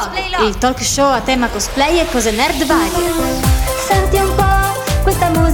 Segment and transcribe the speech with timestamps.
[0.00, 3.12] Cosplay il talk show a tema cosplay e cose nerd varie.
[3.86, 5.49] Senti un po' questa musica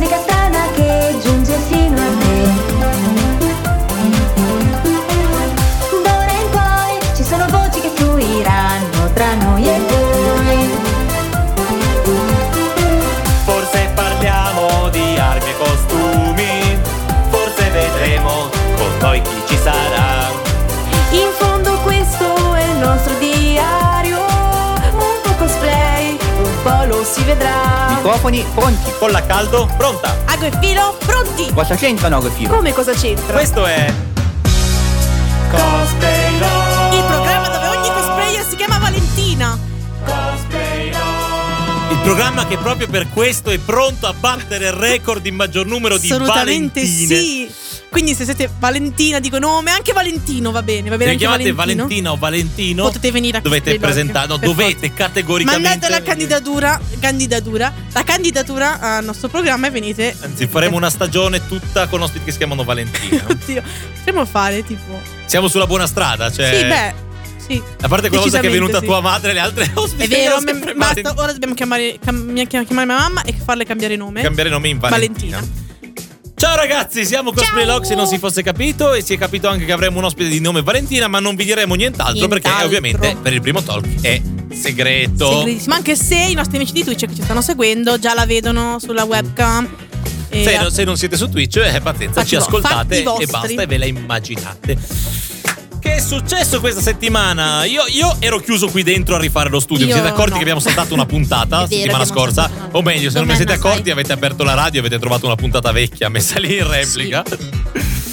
[27.37, 27.87] vedrà.
[27.97, 28.91] Microfoni pronti.
[28.99, 30.17] Colla a caldo, pronta.
[30.27, 31.53] Ago e filo, pronti!
[31.53, 32.55] Cosa c'entrano che filo?
[32.57, 33.35] Come cosa c'entra?
[33.35, 33.93] Questo è
[35.51, 36.97] Cosplay Love.
[36.97, 39.59] Il programma dove ogni cosplayer si chiama Valentina.
[40.05, 41.93] Cosplay Love.
[41.93, 45.99] Il programma che proprio per questo è pronto a battere il record in maggior numero
[45.99, 47.17] di Assolutamente Valentine.
[47.21, 47.51] sì.
[47.89, 51.53] Quindi se siete Valentina dico nome, anche Valentino va bene, va Se bene anche chiamate.
[51.53, 55.69] Valentina o Valentino, Potete venire a dovete presentare, no, dovete categoricamente.
[55.69, 60.15] Mandate la candidatura, candidatura, la candidatura al nostro programma e venite.
[60.21, 63.25] Anzi, faremo una stagione tutta con ospiti che si chiamano Valentina.
[63.31, 63.63] Oddio,
[63.97, 65.01] potremmo fare tipo.
[65.25, 66.55] Siamo sulla buona strada, cioè.
[66.55, 66.95] Sì, beh,
[67.47, 67.63] sì.
[67.81, 70.03] A parte quella volta che è venuta Decisamente tua madre, le altre ospiti.
[70.05, 70.39] È vero,
[70.75, 74.23] basta, ora dobbiamo chiamare, cam- chiamare mia mamma e farle cambiare nome.
[74.23, 75.39] Cambiare nome in Valentina.
[75.39, 75.65] Valentina.
[76.39, 77.73] Ciao ragazzi, siamo Cosplay Ciao.
[77.77, 80.29] Log se non si fosse capito e si è capito anche che avremo un ospite
[80.29, 82.67] di nome Valentina, ma non vi diremo nient'altro, perché Nient'altro.
[82.67, 84.21] ovviamente per il primo talk è
[84.53, 85.31] segreto.
[85.39, 85.75] Segretissimo.
[85.75, 89.05] Anche se i nostri amici di Twitch che ci stanno seguendo già la vedono sulla
[89.05, 89.67] webcam.
[90.29, 93.23] E Se, non- se non siete su Twitch, eh, pazienza, Fatti ci vo- ascoltate fatti
[93.23, 93.27] e vostri.
[93.55, 94.79] basta e ve la immaginate.
[95.97, 97.65] È successo questa settimana?
[97.65, 99.87] Io, io ero chiuso qui dentro a rifare lo studio.
[99.87, 100.37] Vi Io siete accorti no.
[100.37, 102.51] che abbiamo saltato una puntata vero, settimana scorsa?
[102.73, 103.93] O meglio, se non vi siete accorti, sai.
[103.93, 107.25] avete aperto la radio e avete trovato una puntata vecchia messa lì in replica.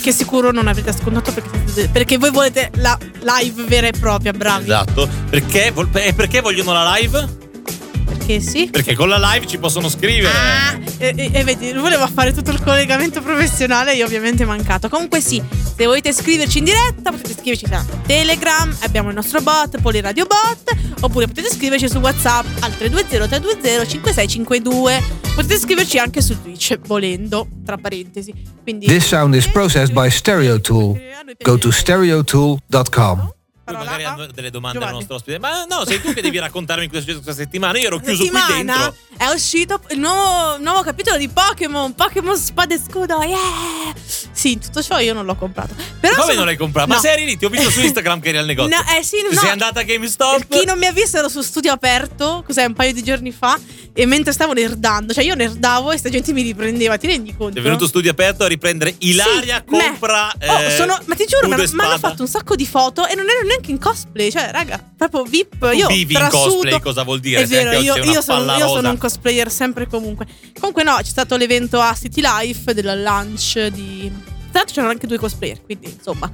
[0.01, 2.97] Che sicuro non avrete ascoltato perché, perché voi volete la
[3.41, 4.63] live vera e propria, bravi.
[4.63, 5.09] Esatto.
[5.29, 7.41] Perché, vol- e perché vogliono la live?
[8.25, 8.69] Perché sì.
[8.71, 10.33] Perché con la live ci possono scrivere.
[10.33, 14.45] Ah, e, e- e vedi, lui voleva fare tutto il collegamento professionale, io ovviamente è
[14.45, 14.87] mancato.
[14.87, 15.43] Comunque sì,
[15.75, 20.73] se volete scriverci in diretta, potete scriverci da Telegram, abbiamo il nostro bot, Poliradio Bot,
[21.01, 25.03] oppure potete scriverci su WhatsApp al 320 320 5652.
[25.35, 28.33] Potete scriverci anche su Twitch, volendo, tra parentesi.
[28.61, 30.97] Quindi This sound is processed by Stereo Tool.
[31.41, 33.32] Go to stereotool.com.
[33.63, 34.97] Poi magari hanno delle domande Giovanni.
[34.97, 35.39] al nostro ospite.
[35.39, 37.77] Ma no, sei tu che devi raccontarmi successo questa settimana.
[37.79, 38.95] Io ero chiuso qui settimana dentro.
[39.17, 44.22] è uscito il nuovo, nuovo capitolo di Pokémon, Pokémon Spada e Scudo, yeah!
[44.33, 45.75] Sì, tutto ciò io non l'ho comprato.
[45.99, 46.87] Però Come sono- non l'hai comprato?
[46.87, 47.01] Ma No.
[47.01, 48.75] sei eri lì, ti ho visto su Instagram che eri al negozio.
[48.75, 49.37] No, eh sì, no.
[49.39, 50.47] Sei andata a GameStop?
[50.49, 53.57] Chi non mi ha visto ero su studio aperto, cos'è, un paio di giorni fa,
[53.93, 57.59] e mentre stavo nerdando, cioè io nerdavo e sta gente mi riprendeva, ti rendi conto?
[57.59, 59.83] È venuto studio aperto a riprendere Ilaria Sì, me.
[59.87, 60.31] compra.
[60.47, 63.13] Oh, eh, sono- ma ti giuro, mi scudo hanno fatto un sacco di foto e
[63.15, 64.31] non ero neanche in cosplay.
[64.31, 65.69] Cioè, raga, proprio VIP.
[65.69, 66.49] Tu io vivi in trasuto.
[66.55, 67.41] cosplay, cosa vuol dire?
[67.43, 70.25] È Sei vero, io, sei io sono, io sono un cosplayer sempre e comunque.
[70.59, 74.22] Comunque, no, c'è stato l'evento a City Life del launch di.
[74.53, 76.31] Tra l'altro c'erano anche due cosplayer, quindi insomma.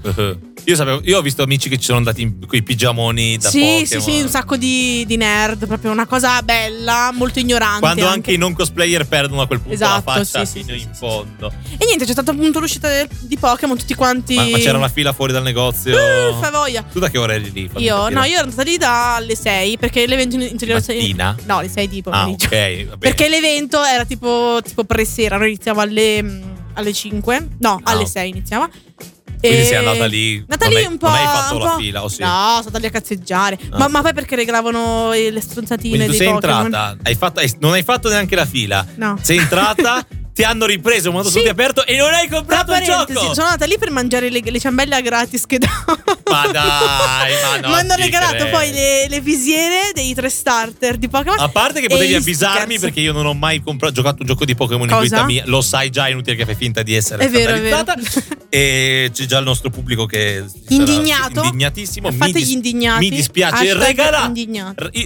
[0.66, 3.59] Io, sapevo, io ho visto amici che ci sono andati con i pigiamoni da Sì,
[3.59, 3.85] Pokémon.
[3.85, 7.80] sì, sì, un sacco di, di nerd, proprio una cosa bella, molto ignorante.
[7.80, 10.84] Quando anche i non cosplayer perdono a quel punto Esatto, la faccia sì, fino sì,
[10.84, 11.52] in fondo.
[11.78, 12.90] E niente, c'è stata appunto l'uscita
[13.22, 14.36] di Pokémon, tutti quanti.
[14.36, 15.96] Ma, ma c'era una fila fuori dal negozio.
[15.96, 16.84] Uh, fai voglia.
[16.84, 17.69] Tu da che ora eri lì?
[17.78, 18.13] Io, capire.
[18.13, 20.84] no, io ero andata lì dalle 6 perché l'evento in interiore.
[20.86, 21.36] Mattina?
[21.46, 22.46] No, alle 6 di Ah, pomeriggio.
[22.47, 22.51] ok.
[22.51, 22.97] va bene.
[23.00, 26.41] Perché l'evento era tipo, tipo pre-sera, noi iniziamo alle, mm,
[26.74, 27.47] alle 5.
[27.59, 28.07] No, alle ok.
[28.09, 28.68] 6 iniziamo.
[29.40, 31.07] Quindi E- sei andata lì, Andata lì un po'.
[31.07, 32.22] non hai fatto la fila, o sì?
[32.22, 33.57] No, sono andata lì a cazzeggiare.
[33.69, 33.78] Ah.
[33.78, 36.66] Ma, ma poi perché regravano eh, le stronzatine Quindi tu sei Pokémon?
[36.66, 38.85] entrata, hai fatto- hai- non hai fatto neanche la fila.
[38.96, 39.18] No.
[39.22, 40.06] Sei entrata,
[40.39, 41.45] ti hanno ripreso, mandato Sì.
[41.50, 43.11] aperto e non hai comprato il gioco.
[43.33, 46.01] sono andata lì per mangiare le, le ciambelle gratis che davano.
[46.31, 47.67] Ma dai, ma no.
[47.67, 48.50] Mi hanno regalato credo.
[48.50, 51.38] poi le, le visiere dei tre starter di Pokémon.
[51.39, 54.55] A parte che potevi avvisarmi perché io non ho mai compra- giocato un gioco di
[54.55, 55.44] Pokémon in vita mia.
[55.47, 57.75] Lo sai già, è inutile che fai finta di essere È vero, è vero.
[57.75, 58.38] scandalizzata.
[58.47, 61.44] E c'è già il nostro pubblico che Indignato.
[61.44, 62.11] indignatissimo.
[62.13, 63.09] Fate gli indignati.
[63.09, 63.73] Mi dispiace.
[63.73, 64.31] Regala-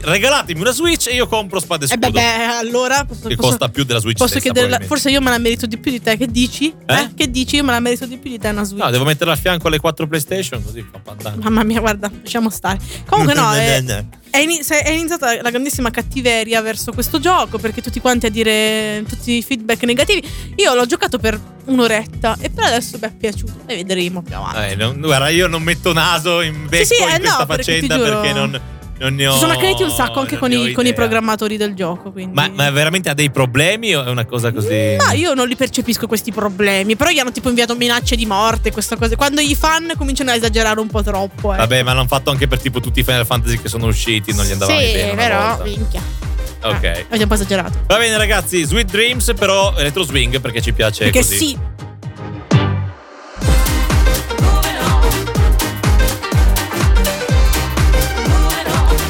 [0.03, 2.19] regalatemi una Switch e io compro spade e E beh, scudo.
[2.19, 4.87] beh, allora posso, che posso- costa più della Switch posso stessa, chiederla- probabilmente.
[5.01, 6.17] forse io me la merito di più di te.
[6.17, 6.73] Che dici?
[6.85, 7.11] Eh?
[7.15, 7.55] Che dici?
[7.55, 8.83] Io me la merito di più di te una Switch.
[8.83, 11.39] No, devo metterla a fianco alle 4 PlayStation così fa pandan.
[11.41, 12.77] Mamma mia, guarda, lasciamo stare.
[13.07, 14.05] Comunque, no, è, è
[14.35, 19.43] è iniziata la grandissima cattiveria verso questo gioco perché tutti quanti a dire tutti i
[19.43, 20.27] feedback negativi.
[20.55, 23.53] Io l'ho giocato per un'oretta e per adesso mi è piaciuto.
[23.67, 24.71] E vedremo più avanti.
[24.71, 27.63] Eh, non- guarda, io non metto naso in becco sì, eh, in questa no, perché
[27.73, 28.61] faccenda giuro- perché non,
[28.99, 29.33] non ne ho.
[29.33, 32.11] Si sono accaniti un sacco anche con i, con i programmatori del gioco.
[32.11, 32.33] Quindi.
[32.33, 34.95] Ma, ma veramente ha dei problemi o è una cosa così?
[34.97, 36.95] Ma io non li percepisco questi problemi.
[36.95, 39.15] Però gli hanno tipo inviato minacce di morte, queste cose.
[39.15, 41.53] Quando i fan cominciano a esagerare un po' troppo.
[41.53, 41.57] Eh.
[41.57, 44.45] Vabbè, ma l'hanno fatto anche per tipo tutti i Final Fantasy che sono usciti, non
[44.45, 45.11] gli andava sì, bene.
[45.11, 46.01] una però, minchia.
[46.63, 46.83] Ok.
[46.83, 47.79] Eh, avete un po' esagerato.
[47.87, 51.37] Va bene, ragazzi, Sweet Dreams, però retro swing perché ci piace Perché così.
[51.37, 51.57] sì.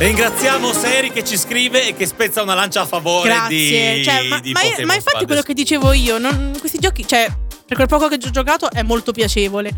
[0.03, 3.93] Ringraziamo Seri che ci scrive e che spezza una lancia a favore Grazie.
[3.95, 7.25] di, Cioè, ma, di ma- ma infatti quello che dicevo io, non- questi giochi, cioè,
[7.73, 9.71] per quel poco che ho giocato è molto piacevole.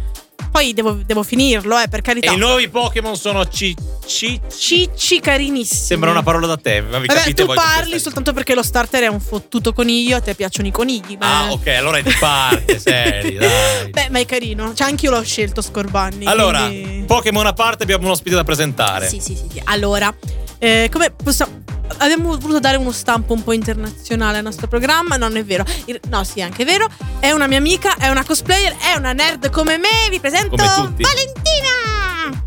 [0.51, 2.31] Poi devo, devo finirlo, eh, per carità.
[2.31, 4.39] E i nuovi Pokémon sono cicci.
[4.47, 5.81] Cicci carinissimi.
[5.85, 6.81] Sembra una parola da te.
[6.81, 10.15] Ma vi Vabbè, capite tu voi parli soltanto perché lo starter è un fottuto coniglio,
[10.17, 11.17] a te piacciono i conigli.
[11.19, 13.89] ma- Ah, ok, allora è di parte, Seri, dai.
[13.89, 14.73] Beh, ma è carino.
[14.73, 16.25] Cioè, anche io l'ho scelto Scorbanni.
[16.25, 19.07] allora, quindi- Pokémon a parte, abbiamo un ospite da presentare.
[19.09, 19.47] Sì, sì, sì.
[19.51, 19.61] sì.
[19.65, 20.13] Allora,
[20.59, 21.63] eh, come possiamo.
[21.97, 25.63] Abbiamo voluto dare uno stampo un po' internazionale al nostro programma, non è vero.
[26.09, 26.87] No, sì, è anche vero.
[27.19, 30.09] È una mia amica, è una cosplayer, è una nerd come me.
[30.09, 30.55] Vi presento.
[30.55, 32.43] Valentina!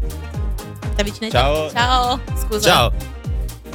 [0.95, 1.31] Ti avvicini?
[1.31, 1.71] Ciao.
[1.71, 2.69] Ciao, scusa.
[2.69, 3.17] Ciao.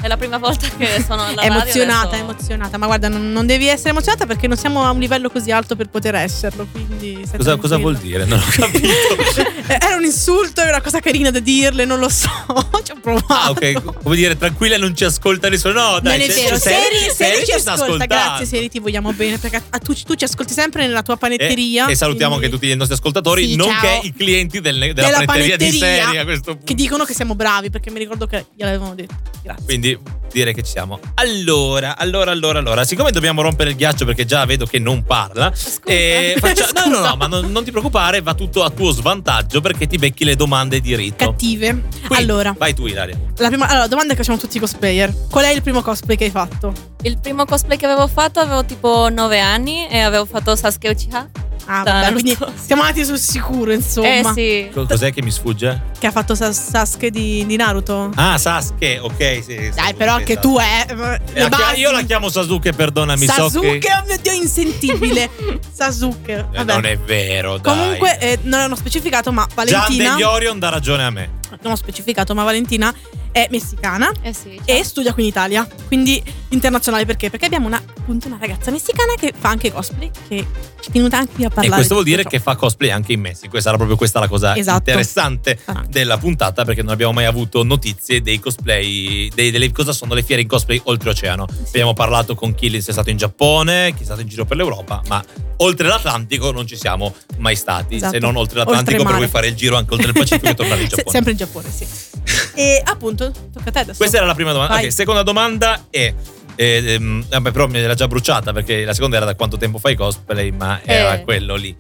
[0.04, 2.78] È la prima volta che sono alla emozionata, adesso- emozionata.
[2.78, 5.78] Ma guarda, non, non devi essere emozionata perché non siamo a un livello così alto
[5.78, 6.68] per poter esserlo.
[6.70, 8.26] Quindi Cosa, cosa vuol dire?
[8.26, 8.88] Non ho capito.
[9.66, 12.28] Eh, Era un insulto, era una cosa carina da dirle, non lo so.
[12.84, 13.26] Ci ho provato.
[13.34, 14.02] Ah, ok.
[14.04, 15.74] Come dire, tranquilla, non ci ascolta nessuno.
[15.74, 16.18] No, dai.
[16.20, 17.72] non è vero, Seri, Seri ci ascolta.
[17.72, 18.06] ascoltando.
[18.08, 19.38] Grazie, Seri, ti vogliamo bene.
[19.38, 21.88] Perché a- tu, tu ci ascolti sempre nella tua panetteria.
[21.88, 24.00] E, e salutiamo quindi- anche tutti i nostri ascoltatori, Sì, nonché ciao.
[24.04, 26.66] i clienti del- della, Della panetteria, di panetteria, serie a questo punto.
[26.66, 29.16] Che dicono che siamo bravi, perché mi ricordo che gliel'avevano detto.
[29.42, 29.64] Grazie.
[29.66, 29.93] Quindi
[30.32, 31.00] direi che ci siamo.
[31.16, 35.54] Allora, allora, allora, allora, siccome dobbiamo rompere il ghiaccio perché già vedo che non parla,
[35.86, 39.62] eh, faccia- no, no, no, ma non, non ti preoccupare, va tutto a tuo svantaggio
[39.62, 41.26] perché ti becchi le domande di rito.
[41.26, 41.84] Cattive.
[42.08, 43.18] Quindi, allora, vai tu, Ilaria.
[43.38, 45.14] la prima allora, domanda che facciamo tutti i cosplayer.
[45.30, 46.74] Qual è il primo cosplay che hai fatto?
[47.04, 51.30] Il primo cosplay che avevo fatto avevo tipo 9 anni e avevo fatto Sasuke Uchiha.
[51.66, 54.08] Ah, vabbè, quindi siamo andati sul sicuro, insomma.
[54.08, 54.70] Eh sì.
[54.74, 55.82] Co- Cos'è che mi sfugge?
[55.98, 58.12] Che ha fatto Sas- Sasuke di, di Naruto.
[58.16, 59.56] Ah, Sasuke, ok, sì.
[59.56, 60.48] Dai, Sasuke, però anche esatto.
[60.50, 61.20] tu, eh.
[61.50, 63.90] La io la chiamo Sasuke, perdonami, so Sasuke, che...
[63.92, 65.30] oh mio dio, insentibile.
[65.72, 66.34] Sasuke.
[66.34, 66.74] Eh, Vabbè.
[66.74, 67.76] non è vero, dai.
[67.76, 70.14] Comunque, eh, non hanno specificato, ma Gian Valentina.
[70.16, 71.42] degli Orion dà ragione a me.
[71.62, 72.94] Non ho specificato, ma Valentina
[73.32, 74.60] è messicana Eh sì.
[74.66, 75.68] e studia qui in Italia.
[75.88, 77.30] Quindi internazionale perché?
[77.30, 80.10] Perché abbiamo una, appunto una ragazza messicana che fa anche cosplay.
[80.28, 80.46] Che
[80.82, 81.68] ci è venuta anche qui a parlare.
[81.68, 83.58] E questo vuol di dire tutto che fa cosplay anche in Messico.
[83.58, 84.78] E sarà proprio questa la cosa Esatto.
[84.90, 85.84] interessante Ah.
[85.88, 90.24] della puntata, perché non abbiamo mai avuto notizie dei cosplay, dei- delle cosa sono le
[90.24, 91.48] fiere in cosplay oltreoceano.
[91.68, 95.02] Abbiamo parlato con chi è stato in Giappone, chi è stato in giro per l'Europa,
[95.08, 95.24] ma
[95.58, 97.96] oltre l'Atlantico non ci siamo mai stati.
[97.96, 98.14] Esatto.
[98.14, 99.18] Se non oltre l'Atlantico, per Oltremare.
[99.24, 101.10] cui fare il giro anche oltre il Pacifico e tornare in Giappone.
[101.12, 101.86] sempre in Giappone, sì.
[102.56, 103.98] e appunto, tocca a te adesso.
[103.98, 104.74] Questa era la prima domanda.
[104.76, 104.86] Vai.
[104.86, 106.14] Ok, seconda domanda è.
[106.56, 109.78] eh, ehm, vabbè, però mi era già bruciata perché la seconda era da quanto tempo
[109.80, 111.24] fai cosplay, ma era Eh.
[111.24, 111.76] quello lì.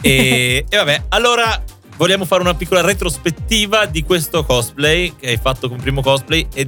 [0.00, 1.62] E, e vabbè, allora
[1.96, 6.46] vogliamo fare una piccola retrospettiva di questo cosplay che hai fatto come primo cosplay.
[6.54, 6.66] E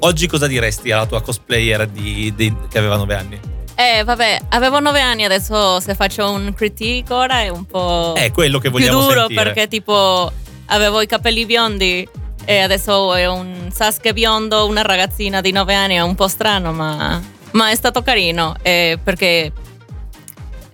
[0.00, 3.40] oggi cosa diresti alla tua cosplayer di- di- che aveva 9 anni?
[3.76, 8.30] Eh, vabbè, avevo 9 anni, adesso se faccio un critique ora è un po' È
[8.30, 9.42] quello che più vogliamo duro sentire.
[9.42, 10.30] perché tipo
[10.66, 12.08] avevo i capelli biondi
[12.44, 16.72] e adesso è un Sasuke biondo, una ragazzina di 9 anni, è un po' strano,
[16.72, 17.20] ma,
[17.52, 19.52] ma è stato carino eh, perché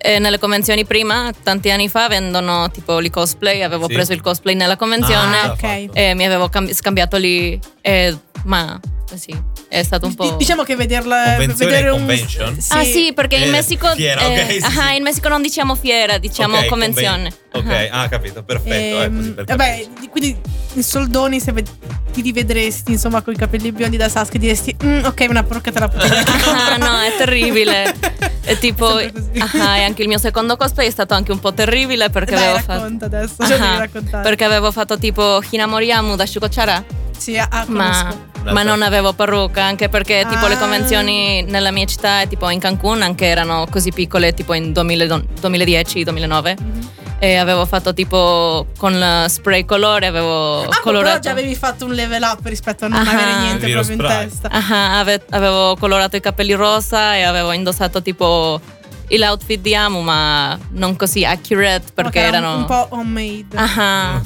[0.01, 3.93] eh, nelle convenzioni prima, tanti anni fa, vendono tipo i cosplay, avevo Sì.
[3.93, 5.59] preso il cosplay nella convenzione Ah, ok.
[5.59, 5.91] fatto.
[5.93, 8.79] e mi avevo cambi- scambiato lì, eh, ma
[9.13, 9.35] sì,
[9.67, 10.35] è stato un po'...
[10.37, 11.35] Diciamo che vederla.
[11.37, 11.97] Vedere un.
[11.97, 12.57] convention?
[12.69, 14.95] Ah sì, perché Eh, in Messico, fiera, ok, eh, sì, sì.
[14.95, 17.33] in Messico non diciamo fiera, diciamo Ok, convenzione.
[17.51, 18.01] conven- Ok, Aha.
[18.03, 19.01] ah, capito, perfetto.
[19.01, 20.37] Ehm, eh, così per vabbè, quindi
[20.75, 21.67] in soldoni, se ved-
[22.13, 25.79] ti rivedresti insomma con i capelli biondi da Sasuke, diresti: "Mm, Ok, una porca te
[25.79, 26.13] la potevi
[26.47, 27.93] Ah, no, è terribile.
[28.51, 32.09] È tipo, ah, e anche il mio secondo cosplay è stato anche un po' terribile
[32.09, 32.81] perché Dai, avevo fatto.
[32.81, 33.35] racconta adesso.
[33.61, 33.87] Ah,
[34.21, 36.83] perché avevo fatto tipo Hinamoriamu da Shukochara,
[37.17, 38.13] Sì, ah, ah, ma,
[38.51, 40.57] ma non avevo parrucca, anche perché tipo le Ah.
[40.57, 46.57] convenzioni nella mia città, tipo in Cancun, anche erano così piccole, tipo in 2000 2010-2009.
[46.59, 46.87] Mhm.
[47.23, 51.19] E avevo fatto tipo con spray colore, avevo Ah, però colorato.
[51.19, 53.11] già avevi fatto un level up rispetto a non Ah.
[53.11, 54.27] avere niente proprio in spray.
[54.27, 54.49] testa.
[54.49, 58.59] Ah, ave- avevo colorato i capelli rosa e avevo indossato tipo
[59.07, 62.55] l'outfit di Amu, ma non così accurate perché era erano.
[62.57, 63.55] un, po' homemade.
[63.55, 64.19] Ah,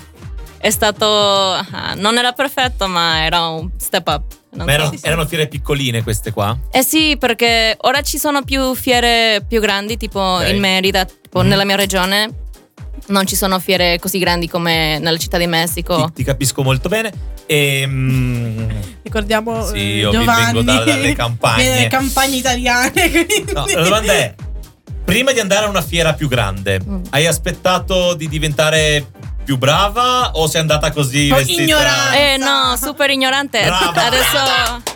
[0.57, 1.05] È stato.
[1.05, 4.23] ah, non era perfetto, ma era un step up.
[4.55, 5.05] non Ma erano, so.
[5.05, 6.57] erano fiere piccoline queste qua?
[6.71, 10.47] Eh sì, perché ora ci sono più fiere più grandi, tipo Ok.
[10.47, 11.47] in Merida, tipo Mhm.
[11.49, 12.43] nella mia regione.
[13.07, 16.05] Non ci sono fiere così grandi come nella città di Messico.
[16.07, 17.11] Ti, ti capisco molto bene.
[17.45, 18.69] E, mm,
[19.03, 20.43] Ricordiamo Sì, eh, io Giovanni.
[20.45, 21.69] vengo da- dalle campagne.
[21.69, 22.91] dalle campagne italiane.
[23.11, 24.33] quindi- no, la domanda è:
[25.05, 27.01] prima di andare a una fiera più grande, Mm.
[27.11, 29.05] hai aspettato di diventare
[29.43, 31.61] più brava o sei andata così vestita?
[31.61, 32.33] ignorante.
[32.33, 33.61] Eh no, super ignorante.
[33.63, 34.05] Brava.
[34.05, 34.93] Adesso.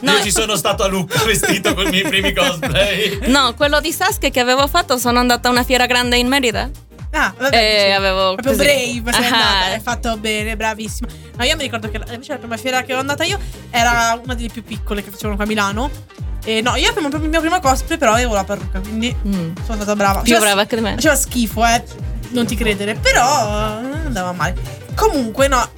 [0.00, 3.18] No, Io ci sono stato a Lucca vestito con i miei primi cosplay.
[3.30, 6.68] no, quello di Sasuke che avevo fatto, sono andata a una fiera grande in Merida.
[7.12, 7.90] Ah, vabbè, E sì.
[7.92, 9.00] avevo Proprio così.
[9.00, 9.34] brave sei Ah.
[9.34, 11.08] andata, hai fatto bene, bravissima.
[11.36, 13.38] No, io mi ricordo che la- invece la prima fiera che ero andata io
[13.70, 15.90] era una delle più piccole che facevano qua a Milano.
[16.44, 19.54] E no, io proprio il mio primo cosplay, però avevo la parrucca, quindi Mm.
[19.64, 20.20] sono stata brava.
[20.20, 20.94] Più Faceva- brava che me.
[20.94, 21.82] Faceva schifo, eh.
[22.30, 24.54] Non ti credere, però eh, non andava male.
[24.94, 25.68] Comunque, no,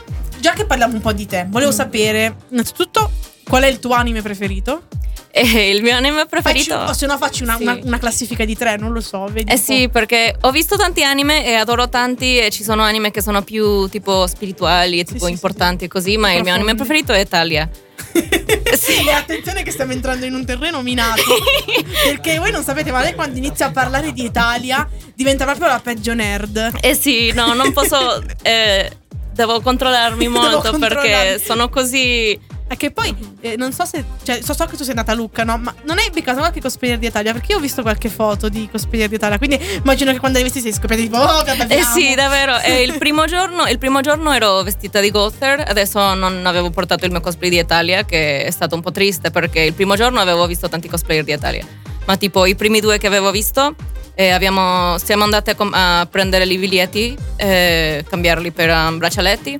[0.40, 1.50] già che parliamo un po' di te, Mm.
[1.50, 3.11] volevo sapere, innanzitutto,
[3.44, 4.82] qual è il tuo anime preferito?
[5.38, 6.75] E il mio anime preferito.
[6.75, 7.62] Facci- se no facci una, Sì.
[7.62, 9.26] una- una classifica di tre, non lo so.
[9.30, 13.11] Vedi Eh sì, perché ho visto tanti anime e adoro tanti e ci sono anime
[13.11, 16.75] che sono più tipo spirituali e tipo sì, importanti e così, ma il mio anime
[16.75, 17.68] preferito è Italia.
[18.78, 19.06] Sì.
[19.06, 21.23] E attenzione che stiamo entrando in un terreno minato.
[22.04, 25.80] perché voi non sapete, ma lei quando inizia a parlare di Italia diventa proprio la
[25.80, 26.73] peggio nerd.
[26.80, 28.23] Eh sì, no, non posso...
[28.42, 28.90] eh,
[29.32, 31.11] devo controllarmi Devo molto controllarmi.
[31.11, 32.38] perché sono così...
[32.70, 34.04] E che poi eh, non so se.
[34.22, 35.56] Cioè, so, so che tu sei andata a Lucca, no?
[35.56, 37.32] Ma non hai beccato qualche cosplayer di Italia?
[37.32, 39.38] Perché io ho visto qualche foto di cosplayer di Italia.
[39.38, 42.58] Quindi immagino che quando hai visti sei scoppiati tipo, oh, Eh sì, davvero.
[42.60, 47.06] E il primo giorno, il primo giorno ero vestita di Gother, adesso non avevo portato
[47.06, 50.20] il mio cosplay di Italia, che è stato un po' triste perché il primo giorno
[50.20, 51.64] avevo visto tanti cosplayer di Italia.
[52.04, 53.75] Ma tipo i primi due che avevo visto,
[54.14, 59.58] eh, abbiamo- siamo andate a, com- a prendere i biglietti, eh, cambiarli per um, braccialetti.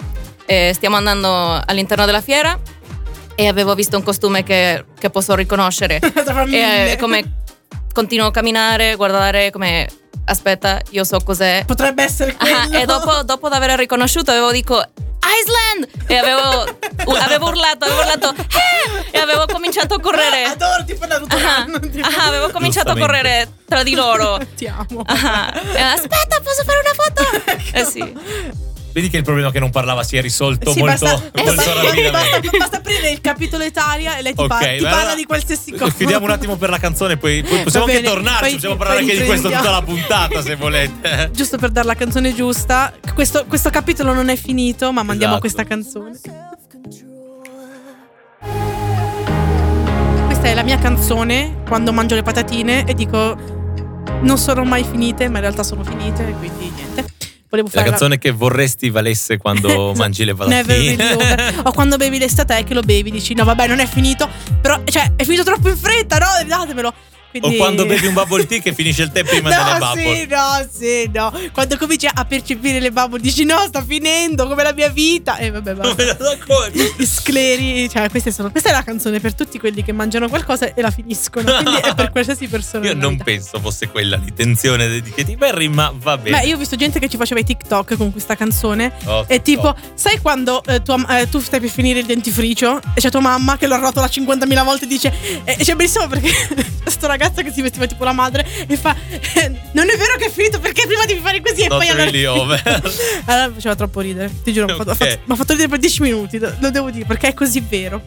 [0.51, 2.59] E stiamo andando all'interno della fiera
[3.41, 6.01] e avevo visto un costume che, che posso riconoscere.
[6.51, 7.43] E eh, come
[7.93, 9.89] continuo a camminare, guardare come...
[10.25, 11.63] Aspetta, io so cos'è.
[11.65, 12.57] Potrebbe essere quello.
[12.57, 15.89] Ah, e dopo, dopo aver riconosciuto avevo dico Iceland!
[16.07, 16.65] E avevo,
[17.19, 20.45] avevo urlato, avevo urlato "Eh!" e avevo cominciato a correre.
[20.45, 21.37] Adoro tipo Naruto.
[21.37, 24.39] Ah, ah, avevo cominciato a correre tra di loro.
[24.55, 25.03] Ti amo.
[25.07, 27.57] Ah, e aspetta, posso fare una foto?
[27.79, 28.68] Eh sì.
[28.91, 31.61] Vedi che il problema che non parlava si è risolto Sì, molto, basta, eh, molto
[31.61, 31.69] sì.
[31.69, 32.11] rapidamente.
[32.11, 35.73] basta, basta aprire il capitolo Italia e lei ti, Ok, parla, ti parla di qualsiasi
[35.73, 35.93] cosa.
[35.93, 38.41] Chiudiamo un attimo per la canzone, poi, poi possiamo Va anche bene, tornarci.
[38.43, 41.31] poi- possiamo parlare anche di questo tutta la puntata se volete.
[41.37, 45.41] Giusto per dare la canzone giusta, questo, questo capitolo non è finito, ma mandiamo Esatto.
[45.41, 46.19] questa canzone.
[50.27, 53.37] Questa è la mia canzone quando mangio le patatine e dico
[54.23, 57.05] non sono mai finite, ma in realtà sono finite, quindi niente.
[57.51, 61.17] Volevo La fare canzone che vorresti valesse quando mangi le patatine.
[61.65, 64.29] O quando bevi l'estate che lo bevi, dici no vabbè non è finito,
[64.61, 66.27] però cioè è finito troppo in fretta, no?
[66.47, 66.93] Datemelo.
[67.31, 70.03] O Quindi- quando bevi un bubble tea che finisce il tè prima delle No, bubble.
[70.17, 71.33] sì, no, sì, no.
[71.53, 75.37] Quando cominci a percepire le bubble, dici no, sta finendo come la mia vita.
[75.37, 76.17] E vabbè, Non vabbè.
[76.19, 76.93] so come.
[77.07, 80.81] Scleri, cioè, queste sono, questa è la canzone per tutti quelli che mangiano qualcosa e
[80.81, 81.53] la finiscono.
[81.53, 82.87] Quindi è per qualsiasi persona.
[82.87, 83.25] Io non vita.
[83.25, 86.41] penso fosse quella l'intenzione di Katy Perry, ma va bene.
[86.41, 88.93] Beh, io ho visto gente che ci faceva i TikTok con questa canzone.
[89.05, 93.01] Oh, E tipo, sai quando eh, tua- eh, tu stai per finire il dentifricio e
[93.01, 95.13] c'è tua mamma che lo arrotola 50.000 volte e dice.
[95.45, 96.31] E c'è bellissimo perché
[96.83, 98.95] questo ragazzo che si vestiva tipo la madre e fa.
[99.35, 101.89] "Eh, non è vero che è finito perché prima devi fare così e Not poi
[101.89, 102.05] allora.
[102.05, 102.63] really over.
[103.27, 104.67] allora faceva troppo ridere, ti giuro.
[104.67, 104.97] mi ha fatto- Ok.
[104.97, 108.03] fatto- Mi ha fatto ridere per 10 minuti, lo devo dire perché è così vero.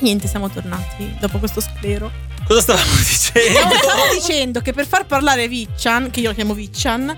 [0.00, 2.10] Niente, siamo tornati dopo questo sclero.
[2.46, 3.58] Cosa stavamo dicendo?
[3.64, 7.16] No, stavo dicendo che per far parlare Vichan, che io lo chiamo Vichan,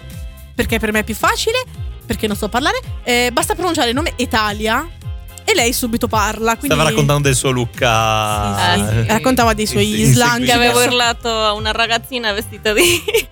[0.54, 1.62] perché per me è più facile,
[2.06, 4.88] perché non so parlare, eh, basta pronunciare il nome Italia
[5.50, 6.56] e lei subito parla.
[6.56, 8.74] Quindi Stava raccontando del suo look a...
[8.76, 9.00] Sì, sì.
[9.02, 9.06] Sì.
[9.08, 10.44] Raccontava dei suoi slang.
[10.44, 12.82] Che avevo urlato a una ragazzina vestita di,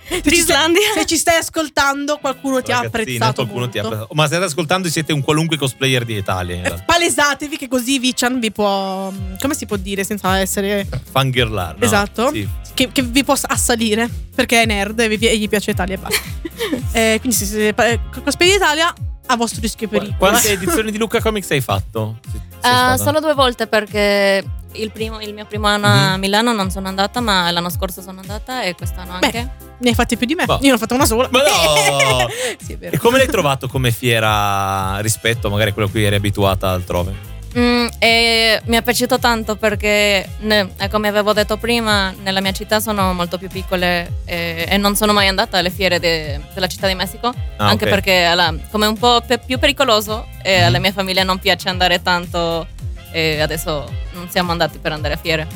[0.08, 0.80] Se di Islandia.
[0.94, 3.42] se ci stai ascoltando, qualcuno ti ha apprezzato.
[3.42, 3.96] qualcuno ti ha molto.
[3.96, 4.14] apprezzato.
[4.20, 6.62] Ma state ascoltando siete un qualunque cosplayer di Italia.
[6.62, 6.82] Eh.
[6.84, 9.12] Palesatevi che così Vichan vi può.
[9.40, 10.86] Come si può dire senza essere.
[11.10, 11.76] Fangirlar.
[11.78, 11.84] no?
[11.84, 12.30] Esatto.
[12.32, 12.48] Sì.
[12.74, 15.98] Che, che vi possa assalire perché è nerd e, vi- e gli piace Italia e
[15.98, 16.20] basta.
[16.90, 18.92] Eh, quindi se siete eh, cosplay d'Italia
[19.30, 20.16] a vostro rischio e pericolo.
[20.18, 22.18] Quante edizioni di Luca Comics hai fatto?
[22.58, 22.96] Stata?
[22.96, 27.20] solo due volte perché il, primo- il mio primo anno a Milano non sono andata,
[27.20, 29.50] ma l'anno scorso sono andata e quest'anno Beh, anche.
[29.78, 30.44] Ne hai fatte più di me.
[30.44, 30.58] Boh.
[30.62, 31.28] Io ne ho fatta una sola.
[31.30, 32.28] Ma no!
[32.58, 32.94] sì, è vero.
[32.94, 37.36] E come l'hai trovato come fiera rispetto magari a quello a cui eri abituata altrove?
[37.58, 42.52] Mm, e mi è piaciuto tanto perché, ne- eh, come avevo detto prima, nella mia
[42.52, 46.66] città sono molto più piccole e, e non sono mai andata alle fiere de- della
[46.68, 47.90] città di Messico, Ah, anche ok.
[47.90, 50.66] perché alla- come è un po' pe- più pericoloso e Mhm.
[50.66, 52.66] alla mia famiglia non piace andare tanto
[53.10, 55.46] e adesso non siamo andati per andare a fiere.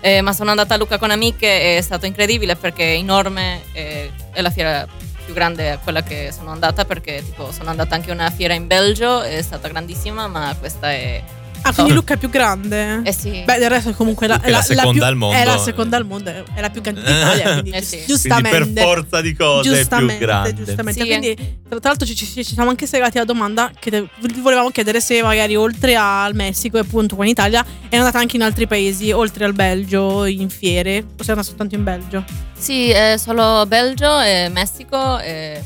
[0.00, 3.60] Eh, ma sono andata a Luca con amiche e è stato incredibile perché è enorme
[3.72, 4.84] e è la fiera
[5.24, 8.54] più grande è quella che sono andata perché tipo sono andata anche a una fiera
[8.54, 11.22] in Belgio, è stata grandissima, ma questa è...
[11.64, 11.94] Ah, quindi Oh.
[11.94, 13.02] Lucca è più grande?
[13.04, 13.42] Eh sì.
[13.44, 15.36] Beh, del resto è comunque la, è la seconda più, al mondo.
[15.36, 18.02] È la seconda al mondo, è la più grande d'Italia, quindi Eh sì.
[18.06, 18.58] giustamente.
[18.58, 20.54] Quindi per forza di cose è più giustamente, grande.
[20.54, 21.00] giustamente.
[21.00, 21.34] Sì, Quindi,
[21.68, 24.70] tra tra l'altro, ci, ci- ci siamo anche segati la domanda che te- vi volevamo
[24.70, 28.42] chiedere se magari oltre al Messico e appunto qua in Italia è andata anche in
[28.42, 32.24] altri paesi, oltre al Belgio, in fiere, o sei andata soltanto in Belgio?
[32.58, 35.62] Sì, è solo Belgio, e Messico e,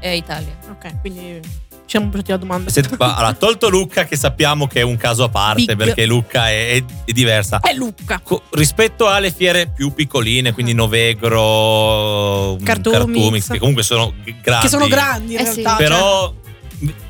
[0.00, 0.56] e Italia.
[0.70, 1.40] Ok, quindi
[1.92, 2.70] ci siamo portati la domanda.
[2.70, 5.76] Se- ma, allora, tolto Lucca, che sappiamo che è un caso a parte, Big.
[5.76, 7.60] perché Lucca è, è- è diversa.
[7.60, 8.20] È Lucca.
[8.22, 13.48] Co- rispetto alle fiere più piccoline, quindi Novegro, mm, Cartoomix.
[13.50, 14.62] Che comunque sono grandi.
[14.64, 15.62] Che sono grandi in Eh sì.
[15.62, 15.76] realtà.
[15.76, 16.34] cioè- Però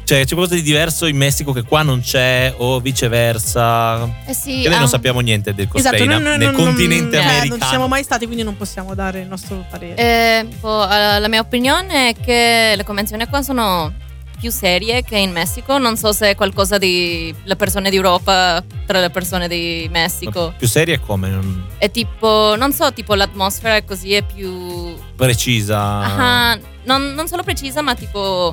[0.05, 4.03] cioè, c'è qualcosa di diverso in Messico che qua non c'è, o viceversa.
[4.27, 6.51] Eh sì, Che noi ha non un- sappiamo niente del cosplay Esatto, noi- noi- nel
[6.53, 7.49] non- continente non- cioè, americano.
[7.51, 9.95] non ci siamo mai stati, quindi non possiamo dare il nostro parere.
[9.97, 13.93] Eh, boh, eh, la mia opinione è che le convenzioni qua sono
[14.43, 15.79] più serie che in Messico.
[15.79, 20.53] Non so se è qualcosa di le persone d'Europa tra le persone di Messico.
[20.59, 21.39] Più seria come?
[21.79, 24.97] È tipo, non so, tipo l'atmosfera è così, è più...
[25.15, 25.79] Precisa.
[25.79, 28.53] Ah, non, non solo precisa, ma tipo...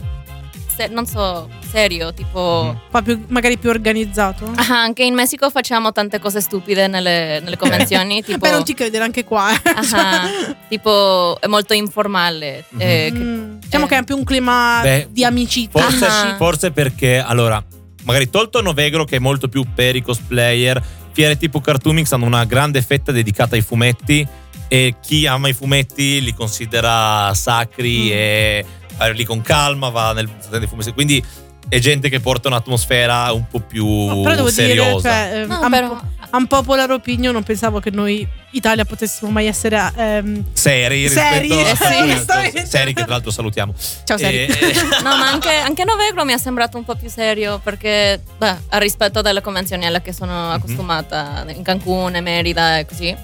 [0.79, 2.62] se- non so, serio, tipo...
[2.65, 2.67] Mm.
[2.69, 4.51] Un po' più, magari più organizzato.
[4.55, 8.21] Ah, anche in Messico facciamo tante cose stupide nelle, nelle convenzioni.
[8.24, 9.51] tipo, Beh, non ti credere anche qua.
[9.51, 9.59] eh.
[9.93, 10.29] Ah,
[10.69, 12.63] tipo, è molto informale.
[12.77, 13.88] eh, che- Mm, diciamo eh.
[13.89, 15.81] che è più un clima Beh, di amicizia.
[15.81, 16.36] Forse, Ah.
[16.38, 17.62] forse perché, allora,
[18.03, 20.81] magari tolto Novegro che è molto più per i cosplayer,
[21.12, 24.25] fiere tipo Cartoomix hanno una grande fetta dedicata ai fumetti
[24.67, 28.12] e chi ama i fumetti li considera sacri Mm.
[28.12, 28.65] e
[29.07, 30.91] lì con calma, va nel nei fumetti.
[30.93, 31.23] Quindi
[31.67, 35.09] è gente che porta un'atmosfera un po' più No, però devo seriosa.
[35.27, 35.99] dire, cioè, No, un, però-
[36.31, 42.33] un popular opinion, non pensavo che noi Italia potessimo mai essere ehm, Seri, Seri, rispetto
[42.33, 42.65] eh, a-.
[42.65, 43.73] Seri che tra l'altro salutiamo.
[44.03, 44.37] Ciao Seri.
[44.37, 48.19] E- e- No, ma anche, anche Novegro mi è sembrato un po' più serio perché,
[48.37, 50.15] beh, a rispetto delle convenzioni alle che Mhm.
[50.15, 53.15] sono accostumata in Cancun e Merida e così.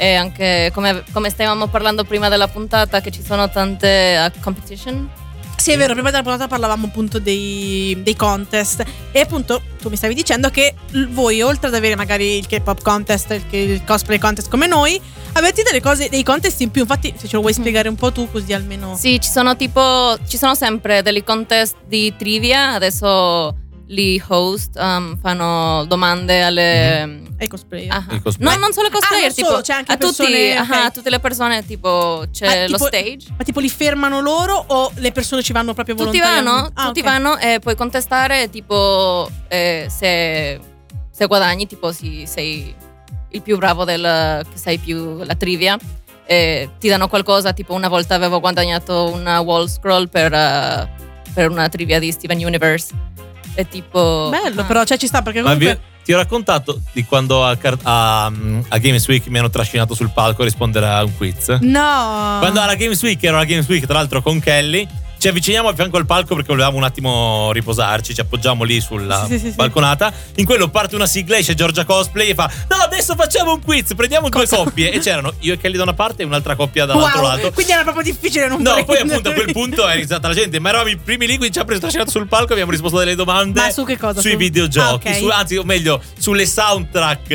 [0.00, 5.10] E anche come, come stavamo parlando prima della puntata, che ci sono tante uh, competition.
[5.56, 8.84] Sì, è vero, prima della puntata parlavamo appunto dei, dei contest.
[9.10, 10.74] E appunto tu mi stavi dicendo che
[11.08, 15.00] voi oltre ad avere magari il K-pop contest, il, il cosplay contest come noi,
[15.32, 18.12] avete delle cose, dei contest in più, infatti se ce lo vuoi spiegare un po'
[18.12, 18.96] tu così almeno...
[18.96, 23.56] Sì, ci sono tipo, ci sono sempre degli contest di trivia, adesso
[23.88, 27.27] li host, um, fanno domande alle...
[27.40, 27.92] Ai cosplayer.
[27.92, 28.52] Ah, Il cosplay.
[28.52, 30.70] No, non solo cosplayer, Ah, tipo solo, c'è anche a, tutti, persone- ah, ok.
[30.86, 33.26] a tutte le persone, tipo c'è Ah, lo tipo- stage.
[33.36, 36.50] Ma tipo li fermano loro o le persone ci vanno proprio Tutti volontariamente?
[36.50, 37.04] vanno, Ah, tutti ok.
[37.04, 40.58] vanno e puoi contestare tipo eh, se,
[41.10, 42.74] se guadagni, tipo se sei
[43.30, 45.76] il più bravo del, che sai più la trivia.
[46.30, 50.88] E ti danno qualcosa, tipo una volta avevo guadagnato una wall scroll per, eh,
[51.32, 52.92] per una trivia di Steven Universe.
[53.54, 54.28] E tipo...
[54.30, 54.64] Bello, ah.
[54.64, 55.86] però cioè ci sta perché Ma vi- comunque...
[56.08, 60.40] ti ho raccontato di quando a, a, a Games Week mi hanno trascinato sul palco
[60.40, 61.48] a rispondere a un quiz?
[61.60, 62.38] No!
[62.38, 65.74] Quando alla Games Week, ero alla Games Week tra l'altro con Kelly, ci avviciniamo a
[65.74, 70.12] fianco al palco perché volevamo un attimo riposarci, ci appoggiamo lì sulla Sì, sì, balconata.
[70.36, 73.94] In quello parte una sigla, esce Giorgia Cosplay e fa No, adesso facciamo un quiz,
[73.94, 74.92] prendiamo due coppie.
[74.92, 77.52] E c'erano io e Kelly da una parte e un'altra coppia dall'altro Wow, lato.
[77.52, 80.58] quindi era proprio difficile non No, poi appunto a quel punto è iniziata la gente,
[80.60, 83.00] ma eravamo i primi lì, quindi ci ha preso trascinato sul palco, abbiamo risposto a
[83.00, 84.20] delle domande Ma su che cosa?
[84.20, 85.16] sui Su- videogiochi, Ah, ok.
[85.16, 87.30] su- anzi, o meglio, sulle soundtrack.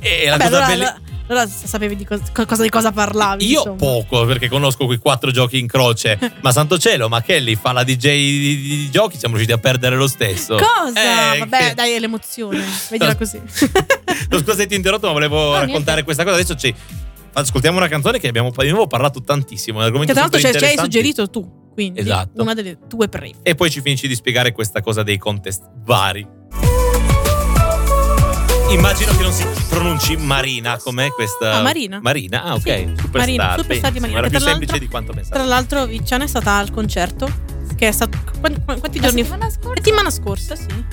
[0.00, 0.96] E la Vabbè, cosa allora, bella.
[1.28, 3.44] Allora- sapevi di cosa, cosa- di cosa parlavi.
[3.46, 3.76] Io insomma.
[3.76, 7.82] poco, perché conosco quei quattro giochi in croce, ma santo cielo, ma Kelly fa la
[7.84, 10.56] DJ di, di- di giochi, siamo riusciti a perdere lo stesso.
[10.56, 11.34] Cosa?
[11.34, 12.64] Eh, Vabbè, che- dai, è l'emozione.
[12.90, 13.16] Vedila No.
[13.16, 13.40] così.
[14.30, 16.02] Lo scusa se ti ho interrotto, ma volevo No, raccontare niente.
[16.04, 16.36] questa cosa.
[16.36, 16.74] Adesso ci
[17.32, 19.80] ascoltiamo una canzone che abbiamo, di nuovo parlato tantissimo.
[19.80, 21.64] che tra l'altro ci hai suggerito tu.
[21.72, 22.40] Quindi Esatto.
[22.40, 23.40] una delle tue preferite.
[23.42, 26.26] E poi ci finisci di spiegare questa cosa dei contest vari.
[28.70, 31.54] Immagino che non si pronunci Marina, com'è questa?
[31.58, 32.00] Ah, Marina.
[32.02, 32.62] Marina, ah ok.
[32.62, 33.10] Sì, Superstar.
[33.12, 34.00] Marina, Superstar di.
[34.00, 35.34] Marina, Era più tra semplice l'altro- di quanto pensavo.
[35.34, 37.30] Tra l'altro, Vicciana è stata al concerto.
[37.76, 38.18] Che è stato.
[38.40, 39.28] Quanti, quanti La giorni fa?
[39.38, 39.74] settimana scorsa?
[39.82, 40.84] Settimana scorsa, sì.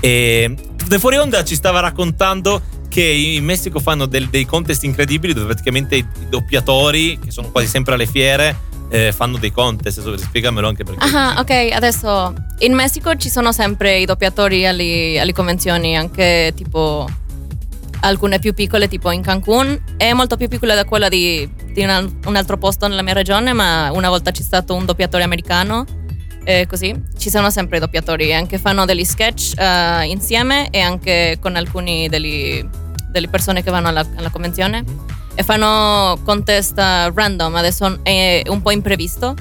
[0.00, 0.54] E
[0.86, 5.46] De Fuori Onda ci stava raccontando che in Messico fanno del- dei contest incredibili dove
[5.46, 8.56] praticamente i doppiatori, che sono quasi sempre alle fiere,
[8.94, 10.14] eh, fanno dei contest.
[10.14, 11.04] Spiegamelo anche perché.
[11.04, 17.08] Ah, ok, adesso in Messico ci sono sempre i doppiatori alle, alle convenzioni, anche tipo
[18.00, 19.96] alcune più piccole, tipo in Cancun.
[19.96, 23.14] È molto più piccola da quella di, di un, al- un altro posto nella mia
[23.14, 25.84] regione, ma una volta c'è stato un doppiatore americano.
[26.46, 31.38] E così ci sono sempre i doppiatori, anche fanno degli sketch eh, insieme e anche
[31.40, 32.62] con alcuni degli-
[33.10, 34.84] delle persone che vanno alla, alla convenzione.
[35.36, 39.34] E fanno contest eh, random, adesso è un po' imprevisto.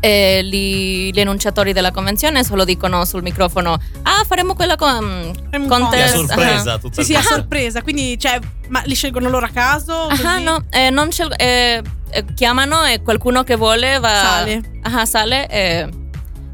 [0.00, 3.72] e gli, gli enunciatori della convenzione solo dicono sul microfono
[4.04, 6.78] ah faremo quella con, Faremo un contest È a sorpresa Ah.
[6.78, 7.82] tutta Sì, sì, a sorpresa.
[7.82, 10.06] Quindi, cioè, ma li scelgono loro a caso?
[10.24, 14.62] Ah, no, eh, non scel- eh, eh, chiamano e qualcuno che vuole va Sale.
[14.82, 15.88] Ah, sale e,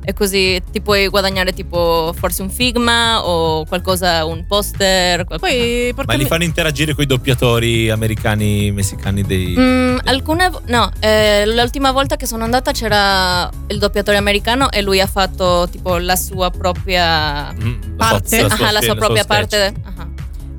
[0.04, 5.24] e così ti puoi guadagnare tipo forse un Figma o qualcosa, un poster.
[5.24, 5.50] qualcosa.
[5.52, 9.54] Poi Ma li fanno interagire con i doppiatori americani, messicani dei...
[9.58, 14.82] Mm, alcune vo- no, eh, l'ultima volta che sono andata c'era il doppiatore americano e
[14.82, 18.38] lui ha fatto tipo la sua propria Mm, la Parte?
[18.38, 19.74] sua- ah, la scena, sua il propria parte.
[19.84, 20.06] ah.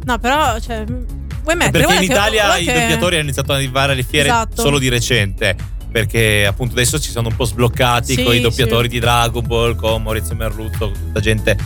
[0.05, 1.85] No, però, cioè, vuoi mettere?
[1.85, 4.61] Perché in che- Italia guarda i che- doppiatori hanno iniziato ad arrivare alle fiere Esatto.
[4.61, 5.55] solo di recente.
[5.95, 8.95] Perché appunto adesso ci sono un po' sbloccati Sì, con i doppiatori sì.
[8.95, 11.57] di Dragon Ball, con Maurizio Merluzzo, tutta gente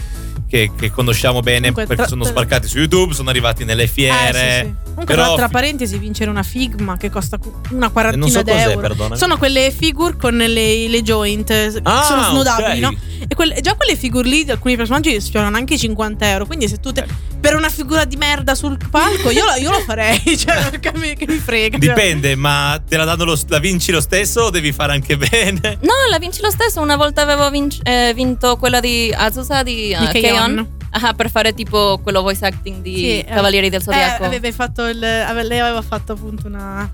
[0.48, 3.88] che, che conosciamo bene Comunque, perché tra- sono sparcati su YouTube, sono arrivati nelle Eh,
[3.88, 4.60] fiere.
[4.62, 4.88] sì, sì.
[5.00, 7.38] Comunque, Però tra parentesi, vincere una Figma che costa
[7.72, 8.80] una quarantina non so cos'è, d'euro.
[8.80, 9.18] perdonami.
[9.18, 12.92] Sono quelle figure con le, le joint, Ah, sono snodabili, ok.
[12.92, 12.98] no?
[13.28, 16.46] E quelle- già quelle figure lì di alcuni personaggi sfiorano anche i 50 euro.
[16.46, 17.06] Quindi, se tu te-
[17.40, 20.20] per una figura di merda sul palco, io, la- io lo farei.
[20.38, 21.78] Cioè, perché mi, che mi frega.
[21.78, 21.88] cioè.
[21.88, 25.78] Dipende, ma te la danno lo, la vinci lo stesso o devi fare anche bene?
[25.82, 26.82] No, la vinci lo stesso.
[26.82, 30.68] Una volta avevo vinc- eh, vinto quella di Azusa di, Di uh, Keion.
[30.91, 34.23] Ah, per fare tipo quello voice acting di Sì, eh, Cavalieri del Zodiaco.
[34.23, 36.89] Eh, avevi fatto il, ave- lei aveva fatto appunto una-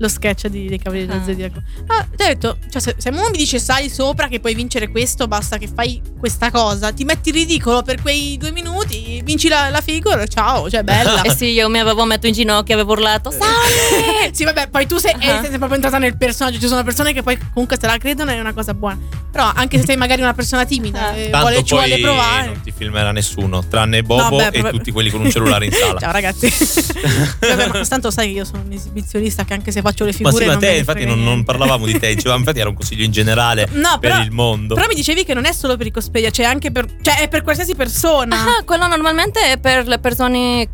[0.00, 1.24] lo sketch di, dei Cavalieri del Ah.
[1.24, 1.62] Zodiaco.
[1.88, 4.88] Ah, ti ho detto, cioè, se, se uno mi dice sali sopra che puoi vincere
[4.90, 9.70] questo, basta che fai questa cosa, ti metti ridicolo per quei due minuti, vinci la,
[9.70, 11.22] la figura, ciao, cioè bella.
[11.28, 14.30] Eh sì, io mi avevo messo in ginocchio avevo urlato Sali!
[14.32, 15.40] sì, vabbè, poi tu sei, eh, Ah.
[15.42, 16.58] sei proprio entrata nel personaggio.
[16.60, 18.98] Ci sono persone che poi comunque se la credono è una cosa buona.
[19.30, 21.16] Però anche se sei magari una persona timida Ah.
[21.16, 22.46] e Tanto vuole, ci vuole poi provare.
[22.46, 25.72] non ti filmerà nessuno, tranne Bobo No, beh, e tutti quelli con un cellulare in
[25.72, 25.98] sala.
[26.00, 26.48] Ciao ragazzi.
[27.40, 30.16] Vabbè, ma tanto sai che io sono un esibizionista che anche se faccio le Ma
[30.16, 32.68] figure sì, ma non me te infatti non, non parlavamo di te, dicevamo infatti era
[32.68, 34.74] un consiglio in generale No, per però, il mondo.
[34.74, 36.86] però mi dicevi che non è solo per i cosplayer, c'è anche per.
[37.00, 38.58] Cioè, è per qualsiasi persona.
[38.58, 40.68] Ah, quello normalmente è per le persone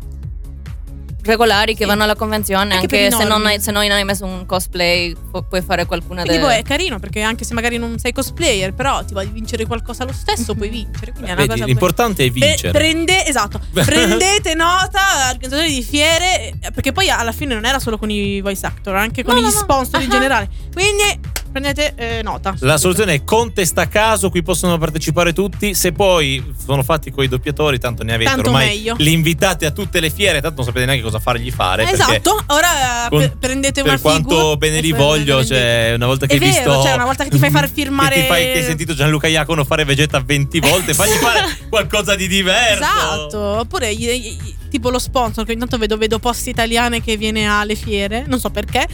[1.23, 1.89] regolari che Sì.
[1.89, 5.47] vanno alla convenzione, Anche anche, se, non hai, se non hai messo un cosplay, pu-
[5.47, 6.37] puoi fare qualcuna delle...
[6.39, 10.03] poi è carino perché anche se magari non sei cosplayer, però ti vuoi vincere qualcosa
[10.03, 11.13] lo stesso, puoi vincere.
[11.13, 12.71] Quindi è una Vedi, cosa l'importante è Pre- vincere.
[12.73, 18.11] prende- esatto, prendete nota, organizzatori di fiere, perché poi alla fine non era solo con
[18.11, 19.55] i voice actor, anche con No, gli no, no.
[19.57, 20.11] sponsor in Ah.
[20.11, 20.49] generale.
[20.71, 21.19] Quindi
[21.59, 22.53] prendete eh, nota.
[22.59, 25.73] La soluzione è contest a caso, qui possono partecipare tutti.
[25.73, 28.67] Se poi sono fatti con i doppiatori, tanto ne avete Tanto ormai.
[28.67, 28.95] meglio.
[28.97, 31.89] Li invitate a tutte le fiere, tanto non sapete neanche cosa fargli fare.
[31.89, 36.25] Esatto, ora con- pre- prendete una per quanto figure bene li voglio, cioè, una volta
[36.25, 36.83] che È hai vero, visto.
[36.83, 39.27] cioè, una volta che ti fai far firmare- Che, ti fai, che hai sentito Gianluca
[39.27, 41.39] Iacono fare Vegeta 20 volte, fagli fare
[41.69, 42.83] qualcosa di diverso.
[42.83, 47.47] Esatto, oppure gli- gli- tipo lo sponsor, che intanto vedo, vedo poste italiane che viene
[47.47, 48.85] alle fiere, non so perché.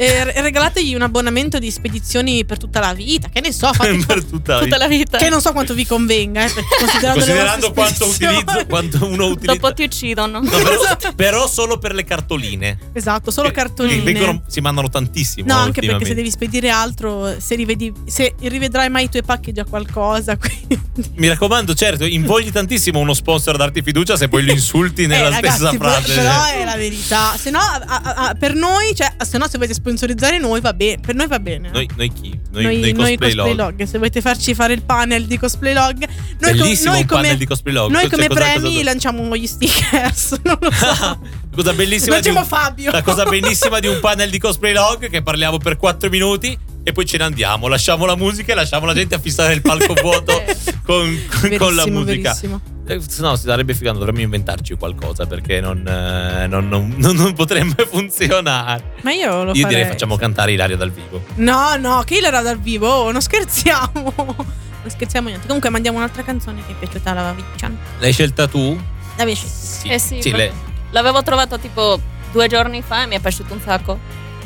[0.00, 1.70] eh, re- regalategli un abbonamento di
[2.08, 4.76] spedizioni per tutta la vita, che ne so, fate per tutta la tutta vita.
[4.78, 5.18] la vita.
[5.18, 9.52] che non so quanto vi convenga, eh, considerando, Considerando quanto utilizzo, quanto uno utilizza.
[9.54, 10.40] Dopo ti uccidono.
[10.40, 12.78] No, però, però solo per le cartoline.
[12.94, 14.02] Esatto, solo Che- cartoline.
[14.02, 15.52] che vengono- si mandano tantissimo.
[15.52, 19.52] No, anche perché se devi spedire altro, se rivedi, se rivedrai mai i tuoi pacchi
[19.52, 20.36] già qualcosa.
[20.36, 20.80] Quindi.
[21.16, 25.28] Mi raccomando, certo, invogli tantissimo uno sponsor a darti fiducia se poi lo insulti nella
[25.28, 26.14] Eh, ragazzi, stessa però- frase.
[26.14, 27.36] Però è la verità.
[27.36, 30.72] Se no, a- a- a- per noi, cioè, se no, se volete sponsorizzare noi, va
[30.72, 31.00] bene.
[31.00, 31.70] Per noi va bene.
[31.70, 32.28] Noi, noi chi?
[32.52, 33.56] Noi, Noi, noi noi cosplay, cosplay log.
[33.78, 33.82] log.
[33.82, 36.06] Se volete farci fare il panel di cosplay log, noi,
[36.38, 37.90] com- Bellissimo noi un come, panel di cosplay log.
[37.90, 40.36] Noi Cioè, come cosa- premi cosa- lanciamo gli stickers.
[40.44, 41.18] Non lo so.
[41.54, 42.90] cosa bellissima di Lanciamo un, Fabio.
[42.92, 46.92] La cosa bellissima di un panel di cosplay log che parliamo per 4 minuti e
[46.92, 47.66] poi ce ne andiamo.
[47.66, 50.40] Lasciamo la musica e lasciamo la gente a fissare il palco vuoto
[50.84, 52.22] con, con- con la musica.
[52.32, 52.60] verissimo.
[52.88, 57.14] Eh, se no, si sarebbe figato, dovremmo inventarci qualcosa perché non, eh, non, non- non-
[57.16, 58.92] non potrebbe funzionare.
[59.02, 59.76] Ma io lo Io farei.
[59.76, 61.22] direi facciamo cantare Ilaria dal vivo.
[61.34, 62.88] No, no, che era dal vivo.
[62.88, 64.12] Oh, non scherziamo.
[64.80, 65.46] Non scherziamo niente.
[65.46, 67.76] Comunque mandiamo un'altra canzone che è piaciuta alla Vaviccian.
[67.98, 68.80] L'hai scelta tu?
[69.16, 69.52] La mia scelta.
[69.54, 70.52] Sì, Eh sì, Sì, le-
[70.92, 73.98] L'avevo trovato tipo due giorni fa e mi è piaciuto un sacco.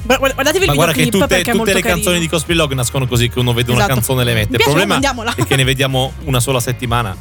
[0.02, 1.42] Guarda- Guardatevi Ma il guarda che tutte, tutte le
[1.82, 2.18] canzoni carino.
[2.20, 3.94] di cosplay log nascono così che uno vede una Esatto.
[3.94, 4.56] canzone e le mette.
[4.56, 4.98] Il problema
[5.36, 7.14] è che ne vediamo una sola settimana.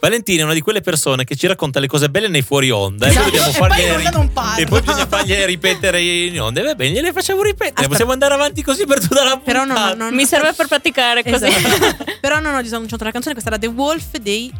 [0.00, 3.06] Valentina è una di quelle persone che ci racconta le cose belle nei fuori onda
[3.08, 4.56] Esatto, e poi dobbiamo e parla.
[4.56, 6.60] e poi bisogna fargliele ripetere in onda.
[6.60, 7.70] E va bene, gliele facciamo ripetere.
[7.70, 7.88] Aspetta.
[7.88, 9.94] Possiamo andare avanti così per tutta la Però no, puntata.
[9.94, 11.46] no, no, Mi serve per praticare così.
[11.46, 12.04] Esatto.
[12.20, 14.52] Però non ho disannunciato la canzone, questa era The Wolf dei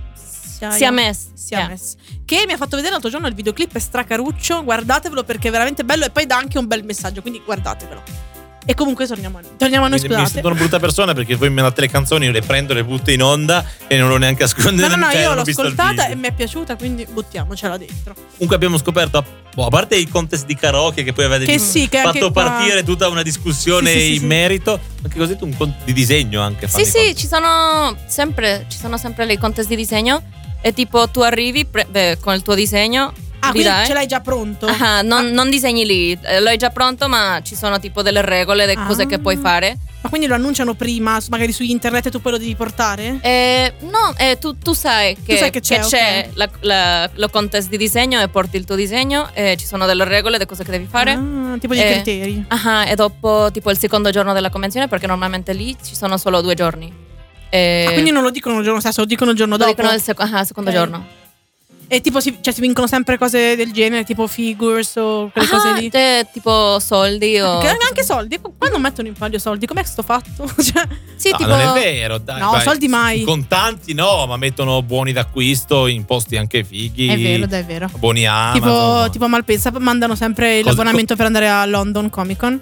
[0.58, 0.78] Siamese.
[0.78, 1.20] Siamese.
[1.34, 1.96] Siamese.
[2.24, 4.64] Che mi ha fatto vedere l'altro giorno il videoclip è stracaruccio.
[4.64, 7.20] Guardatevelo perché è veramente bello e poi dà anche un bel messaggio.
[7.20, 8.02] Quindi guardatevelo.
[8.66, 9.50] E comunque torniamo a noi.
[9.58, 10.30] Torniamo a noi, Mi, mi scusate.
[10.32, 13.10] sento una brutta persona perché voi mi mandate le canzoni, io le prendo, le butto
[13.10, 14.88] in onda e non l'ho neanche ascoltata.
[14.88, 18.14] No, no, no, cioè, io l'ho ascoltata e mi è piaciuta, quindi buttiamocela dentro.
[18.32, 19.22] Comunque abbiamo scoperto,
[19.54, 22.44] boh, a parte i contest di karaoke che poi avete Che sì, che fatto qua-
[22.44, 24.26] partire tutta una discussione Sì, sì, sì, in sì.
[24.26, 26.66] merito, anche così un con- di disegno anche.
[26.66, 27.18] Sì, sì, contest.
[27.18, 30.22] ci sono sempre, ci sono sempre le contest di disegno.
[30.62, 33.12] E tipo, tu arrivi pre- beh, con il tuo disegno.
[33.46, 33.86] Ah, quindi dai.
[33.86, 34.66] ce l'hai già pronto?
[34.66, 38.22] Ah, non, non disegni lì, eh, lo hai già pronto, ma ci sono tipo delle
[38.22, 38.86] regole, delle Ah.
[38.86, 39.76] cose che puoi fare.
[40.02, 43.18] Ma quindi lo annunciano prima, magari su internet e tu poi lo devi portare?
[43.22, 46.26] Eh, no, eh, tu, tu sai che, sai che c'è, ok.
[46.36, 50.04] la, la- lo contest di disegno e porti il tuo disegno e ci sono delle
[50.04, 51.12] regole, delle cose che devi fare.
[51.12, 52.44] Ah, tipo di Eh, criteri.
[52.48, 56.42] Ah, e dopo tipo il secondo giorno della convenzione, perché normalmente lì ci sono solo
[56.42, 56.92] due giorni.
[57.48, 59.74] E Ah, quindi non lo dicono il giorno stesso, lo dicono il giorno lo dopo.
[59.74, 60.76] dicono il sec- ah, secondo Ok.
[60.76, 61.06] giorno.
[61.94, 65.50] E tipo si, cioè, si vincono sempre cose del genere, tipo figures o quelle Ah,
[65.50, 65.88] cose lì.
[65.90, 67.58] te- tipo soldi o...
[67.58, 68.38] Che anche soldi.
[68.40, 69.66] Qua non mettono in palio soldi.
[69.66, 70.44] Com'è sto fatto?
[70.60, 71.50] cioè, Sì, No, tipo...
[71.50, 72.40] non è vero, dai.
[72.40, 72.62] No, vai.
[72.62, 73.20] soldi mai.
[73.20, 77.06] In contanti no, ma mettono buoni d'acquisto in posti anche fighi.
[77.06, 77.88] è vero, dai, è vero.
[77.96, 78.60] Buoni Amazon.
[78.60, 82.60] tipo, tipo Malpensa mandano sempre l'abbonamento per andare a London Comic Con.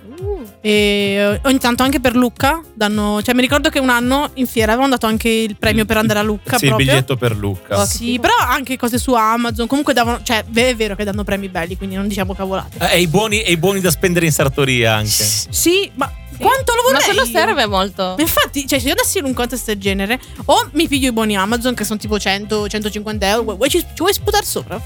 [0.60, 3.20] E eh, ogni tanto anche per Lucca danno.
[3.22, 6.18] Cioè, mi ricordo che un anno in fiera avevano dato anche il premio per andare
[6.20, 6.56] a Lucca.
[6.58, 6.88] Sì, il proprio.
[6.90, 7.80] biglietto per Luca.
[7.80, 9.66] Oh, Sì, però anche cose su Amazon.
[9.66, 10.20] Comunque davano.
[10.22, 12.78] Cioè, è vero che danno premi belli, quindi non diciamo cavolate.
[12.90, 15.10] Eh, E i buoni, e i buoni da spendere in sartoria anche.
[15.10, 16.98] Sì, ma quanto lo vorrei?
[17.00, 17.30] Ma quello io?
[17.30, 18.16] serve molto.
[18.18, 21.36] Infatti, cioè, se io dessi in un contest del genere, o mi piglio i buoni
[21.36, 24.80] Amazon che sono tipo 100, 150 euro, vuoi, ci, ci vuoi sputare sopra?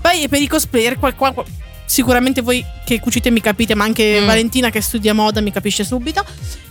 [0.00, 1.46] Poi per i cosplayer, qual- qual- qual-
[1.88, 4.26] sicuramente voi che cucite mi capite, ma anche Mm.
[4.26, 6.22] Valentina che studia moda mi capisce subito.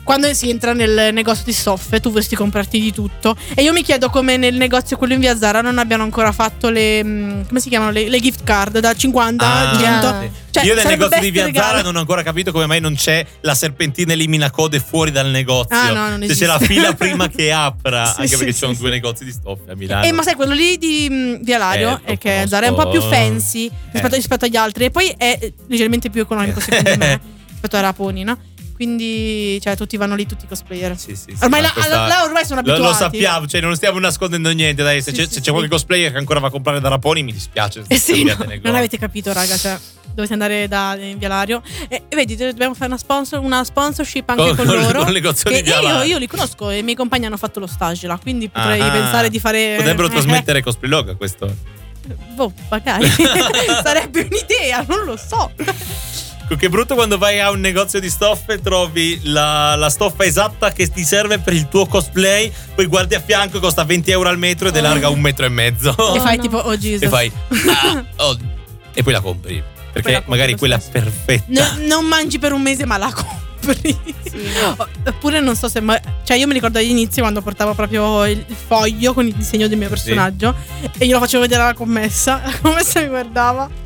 [0.07, 3.35] Quando si entra nel negozio di stoffe, tu vorresti comprarti di tutto.
[3.53, 6.69] E io mi chiedo come nel negozio, quello in via Zara, non abbiano ancora fatto
[6.69, 7.03] le.
[7.03, 7.91] mm, come si chiamano?
[7.91, 10.21] Le, le gift card da 50 a Ah, 100.
[10.21, 10.29] sì.
[10.49, 11.81] Cioè, Io nel negozio di Via Zara regalo.
[11.81, 15.75] non ho ancora capito come mai non c'è la serpentina elimina code fuori dal negozio.
[15.77, 18.59] Ah, no, non Se c'è la fila prima che apra, Sì, anche sì, perché ci
[18.59, 20.05] sono due negozi di stoffe a Milano.
[20.05, 22.69] Eh, ma sai, quello lì di, mh, di Alario Eh, è che lo Zara è
[22.69, 24.17] un po' più fancy rispetto, Eh.
[24.17, 24.85] rispetto agli altri.
[24.85, 27.19] E poi è leggermente più economico, secondo me,
[27.51, 28.37] rispetto a Raponi, no?
[28.77, 30.95] Quindi, cioè, tutti vanno lì, tutti i cosplayer.
[30.97, 32.93] Sì, sì, sì, Ormai ma là, questa- là ormai sono Lo, abituati.
[32.93, 34.83] lo sappiamo, cioè non stiamo nascondendo niente.
[34.83, 37.23] Dai, se Sì, c'è, se c'è qualche cosplayer che ancora va a comprare da Raponi,
[37.23, 37.83] mi dispiace.
[37.87, 39.57] Eh sì, no, non avete capito, raga.
[39.57, 39.79] Cioè,
[40.13, 41.63] dovete andare da in Via Lario.
[41.89, 45.03] E, e vedi, dobbiamo fare una, sponsor- una sponsorship anche Con- con, loro.
[45.03, 45.11] con
[45.43, 48.19] che io, io li conosco e i miei compagni hanno fatto lo stage là.
[48.21, 49.73] Quindi potrei Ah, pensare di fare.
[49.77, 51.51] Potrebbero eh, trasmettere cosplay log a questo.
[52.35, 53.09] Boh, magari.
[53.83, 55.51] Sarebbe un'idea, non lo so.
[56.55, 60.71] Che brutto quando vai a un negozio di stoffe e trovi la, la stoffa esatta
[60.71, 64.39] che ti serve per il tuo cosplay, poi guardi a fianco, costa 20 euro al
[64.39, 65.91] metro ed è larga un metro e mezzo.
[66.15, 66.41] e fai no.
[66.41, 67.03] tipo, oh Jesus.
[67.03, 67.31] e fai.
[67.67, 68.37] "Ah, oh",
[68.93, 69.61] e poi la compri.
[69.91, 71.03] Perché la compri magari quella stesso.
[71.03, 71.43] perfetta.
[71.47, 73.95] No- non mangi per un mese, ma la compri.
[75.05, 75.79] Oppure non so se.
[75.79, 79.33] ma- cioè, io mi ricordo agli inizi quando portavo proprio il il foglio con il
[79.33, 80.55] disegno del mio personaggio
[80.97, 82.41] e glielo facevo vedere alla commessa.
[82.45, 83.85] La commessa mi guardava.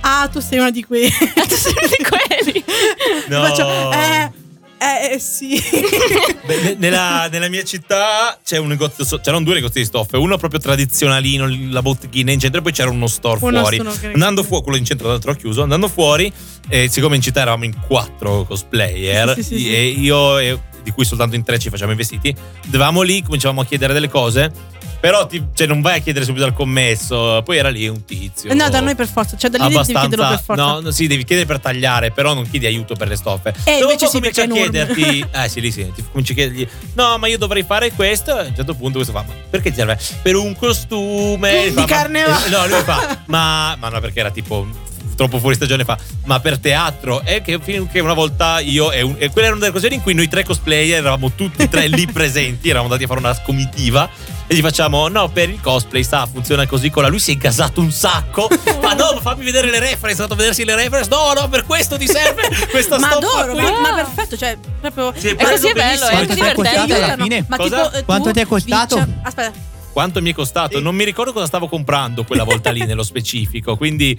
[0.00, 1.08] Ah, tu sei una di quei.
[1.10, 2.64] tu sei uno di quelli.
[3.28, 3.42] No.
[3.42, 4.30] Faccio, eh,
[4.78, 5.60] eh, eh, sì.
[6.46, 10.38] Beh, ne- nella, nella mia città c'è un negozio, c'erano due negozi di stoffe, uno
[10.38, 13.82] proprio tradizionalino, la botteghina in centro, e poi c'era uno store Uno fuori.
[14.04, 16.32] Andando fuori, quello in centro, tra l'altro ho chiuso, andando fuori,
[16.68, 19.74] eh, siccome in città eravamo in quattro cosplayer, Sì, sì, sì, sì.
[19.74, 20.38] e io,
[20.82, 24.08] di cui soltanto in tre ci facciamo i vestiti, andavamo lì, cominciavamo a chiedere delle
[24.08, 24.76] cose.
[25.00, 27.40] Però ti- cioè, non vai a chiedere subito al commesso.
[27.44, 28.50] Poi era lì un tizio.
[28.50, 29.36] Eh, No, da noi per forza.
[29.36, 30.62] Cioè, da lì devi chiederlo per forza.
[30.64, 33.54] No, no, sì, devi chiedere per tagliare, però non chiedi aiuto per le stoffe.
[33.64, 35.26] Eh, Dopo invece sì, cominci a chiederti.
[35.38, 36.68] Eh sì, lì sì, ti cominci a chiedergli.
[36.94, 38.36] No, ma io dovrei fare questo.
[38.38, 39.24] E a un certo punto questo fa.
[39.26, 39.98] Ma perché ti serve?
[40.22, 41.64] Per un costume.
[41.68, 43.18] Di Fa, ma- carne va- eh, No, lui fa.
[43.26, 44.66] Ma, ma no, perché era tipo.
[45.14, 49.16] Troppo fuori stagione fa, ma per teatro è che, che una volta io e, un-
[49.18, 51.88] e quella era una delle occasioni in cui noi tre cosplayer eravamo tutti e tre
[51.88, 54.08] lì presenti, eravamo andati a fare una comitiva
[54.48, 56.90] e gli facciamo: No, per il cosplay sta, funziona così.
[56.90, 58.48] Con la lui si è gasato un sacco.
[58.82, 60.18] ma no, ma fammi vedere le reference.
[60.18, 61.08] È andato a vedersi le reference.
[61.10, 63.62] No, no, per questo ti serve questa ma adoro, qui.
[63.62, 65.12] ma, ma perfetto, cioè, proprio.
[65.12, 66.94] Così è bello, è anche ti è costato divertente.
[66.94, 67.22] alla aiutano.
[67.22, 67.44] fine?
[67.46, 68.94] Ma tipo, eh, Quanto ti è costato?
[68.96, 69.52] dici- Aspetta,
[69.92, 70.80] Quanto mi è costato?
[70.80, 73.76] Non mi ricordo cosa stavo comprando quella volta lì nello specifico.
[73.76, 74.18] Quindi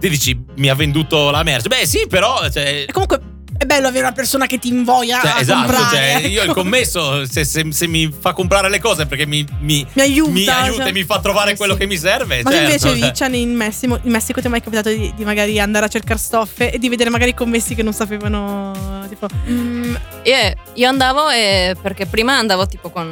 [0.00, 1.68] ti dici, mi ha venduto la merce.
[1.68, 2.48] Beh, sì, però.
[2.50, 3.20] Cioè, e comunque
[3.58, 5.96] è bello avere una persona che ti invoglia cioè, a esatto, comprare.
[5.96, 6.60] cioè, io il ecco.
[6.60, 10.46] commesso, se, se- se mi fa comprare le cose perché mi, mi, Mi aiuta, mi
[10.46, 10.88] aiuta cioè.
[10.88, 11.80] e mi fa trovare Eh, quello sì.
[11.80, 12.42] che mi serve.
[12.44, 13.28] Ma certo, invece cioè.
[13.36, 16.70] In Messico, in Messico ti è mai capitato di, di magari andare a cercare stoffe
[16.70, 22.06] e di vedere magari commessi che non sapevano tipo Mm, io, io andavo e perché
[22.06, 23.08] prima andavo tipo con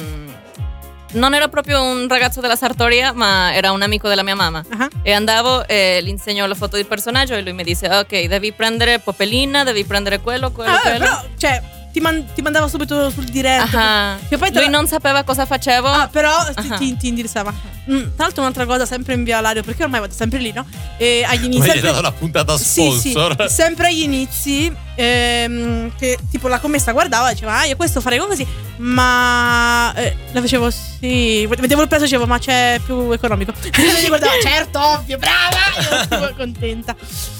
[1.13, 4.63] non era proprio un ragazzo della sartoria, ma era un amico della mia mamma.
[4.77, 8.25] Ah, E andavo e gli insegno la foto del personaggio e lui mi disse: Ok,
[8.25, 10.97] devi prendere Popelina, devi prendere quello, quello, Ah, quello.
[10.99, 11.61] però, cioè,
[11.93, 13.77] ti, man- ti mandava subito sul diretto.
[14.29, 15.87] Che poi tra- Lui non sapeva cosa facevo.
[15.87, 16.77] Ah, però ti, Ah.
[16.77, 17.53] ti- ti indirizzava.
[17.89, 20.65] Mm, tra l'altro, un'altra cosa, sempre in via Lario, perché ormai vado sempre lì, no?
[20.97, 21.61] E agli inizi.
[21.61, 23.49] Hai sempre- dato la puntata Sì, sì, sponsor.
[23.49, 28.19] sempre agli inizi, ehm, che tipo la commessa guardava e diceva, ah, io questo farei
[28.19, 28.45] così,
[28.77, 33.53] ma eh, la facevo sì, vedevo il prezzo e dicevo, ma c'è più economico.
[33.61, 36.95] Mi guardava, certo, ovvio, brava, io ero contenta.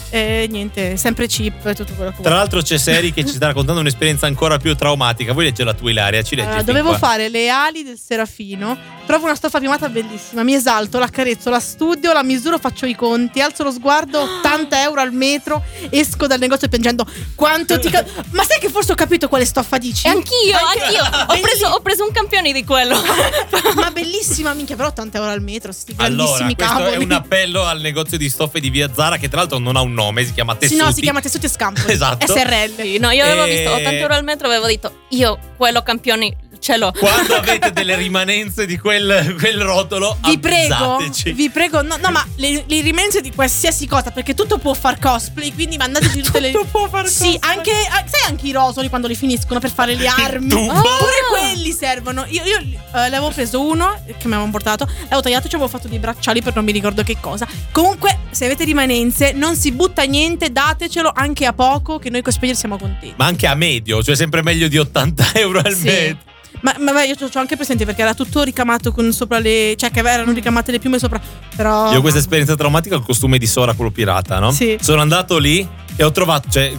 [0.09, 2.39] E niente, sempre cheap e tutto quello che Tra vuoi.
[2.39, 5.33] l'altro c'è Seri che ci sta raccontando un'esperienza ancora più traumatica.
[5.33, 6.21] Vuoi leggere la tua Ilaria?
[6.23, 6.97] Ci leggi Allora, fin dovevo qua.
[6.97, 8.95] fare le ali del serafino.
[9.05, 10.43] Trovo una stoffa piumata bellissima.
[10.43, 13.41] Mi esalto, la carezzo, la studio, la misuro, faccio i conti.
[13.41, 15.63] Alzo lo sguardo, 80 euro al metro.
[15.89, 17.05] Esco dal negozio piangendo.
[17.35, 17.89] Quanto ti.
[17.89, 20.07] ca- Ma sai che forse ho capito quale stoffa dici?
[20.07, 21.35] E anch'io, Anche- anch'io.
[21.35, 22.95] Ho preso, ho preso un campione di quello.
[23.75, 25.71] Ma bellissima, minchia, però 80 euro al metro.
[25.71, 26.93] Sti Allora, grandissimi questo cavoli.
[26.95, 29.81] è un appello al negozio di stoffe di Via Zara che tra l'altro non ha
[29.81, 30.79] un nome, si chiama Sì, Tessuti.
[30.81, 31.81] no, si chiama Tessuti e Scampo.
[31.89, 32.25] Esatto.
[32.27, 32.75] SRL.
[32.81, 36.33] Sì, no, io avevo E- visto 80 euro al metro, avevo detto io quello campioni
[36.59, 36.91] ce l'ho.
[36.97, 40.97] Quando avete delle rimanenze di quel, quel rotolo, Vi prego,
[41.33, 44.99] vi prego, no, no, ma le, le rimense di qualsiasi cosa, perché tutto può far
[44.99, 46.51] cosplay, quindi mandateci tutte le.
[46.51, 47.55] Tutto può far Sì, cosplay.
[47.57, 47.71] anche.
[47.71, 50.53] ah, Sai anche i rosoli quando li finiscono per fare le armi?
[50.69, 52.25] Ah, Pure quelli servono.
[52.29, 55.55] Io, io eh, ne avevo preso uno che mi avevano portato, l'avevo tagliato e ci
[55.55, 57.47] avevo fatto dei bracciali per non mi ricordo che cosa.
[57.71, 62.55] Comunque, se avete rimanenze, non si butta niente, datecelo anche a poco, che noi cosplayer
[62.55, 63.13] siamo contenti.
[63.17, 65.83] Ma anche a medio, cioè sempre meglio di 80 euro al Sì.
[65.85, 66.17] metro.
[66.61, 69.75] Ma, ma vai, io ho anche presente perché era tutto ricamato con sopra le.
[69.77, 71.21] cioè che erano ricamate le piume sopra.
[71.55, 71.91] Però.
[71.91, 74.51] Io ho questa esperienza traumatica col costume di Sora, quello pirata, no?
[74.51, 74.77] Sì.
[74.81, 76.73] Sono andato lì e ho trovato, cioè,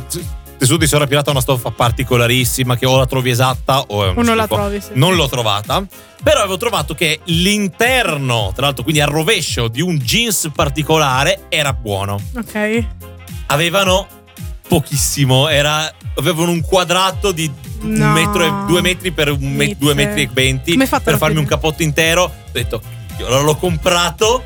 [0.58, 4.08] tessuto di Sora pirata è una stoffa particolarissima che o la trovi esatta o è
[4.08, 4.90] uno O non la trovi, sì.
[4.94, 5.84] Non l'ho trovata.
[6.20, 11.72] Però avevo trovato che l'interno, tra l'altro, quindi al rovescio di un jeans particolare era
[11.72, 12.20] buono.
[12.36, 12.84] Ok.
[13.46, 14.17] Avevano
[14.68, 17.50] pochissimo, era, avevano un quadrato di
[17.80, 18.12] un No.
[18.12, 19.76] metro e due metri per un me- Mizze.
[19.78, 22.24] due metri e venti per farmi un capotto intero.
[22.24, 22.80] Ho detto,
[23.18, 24.44] io allora l'ho comprato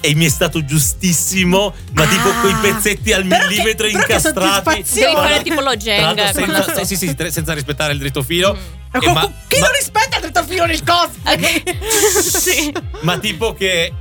[0.00, 2.06] e mi è stato giustissimo, ma Ah.
[2.06, 4.38] tipo quei pezzetti al Però che- millimetro che incastrati.
[4.64, 5.14] soddisfazione.
[5.14, 6.32] Devi fare tipo lo Jenga.
[6.32, 8.54] senza, sì, sì, senza rispettare il dritto filo.
[8.54, 8.82] Mm.
[9.02, 11.62] E ma, chi ma- non rispetta il dritto filo nel cosplay?
[12.22, 12.72] sì.
[13.02, 13.92] ma tipo che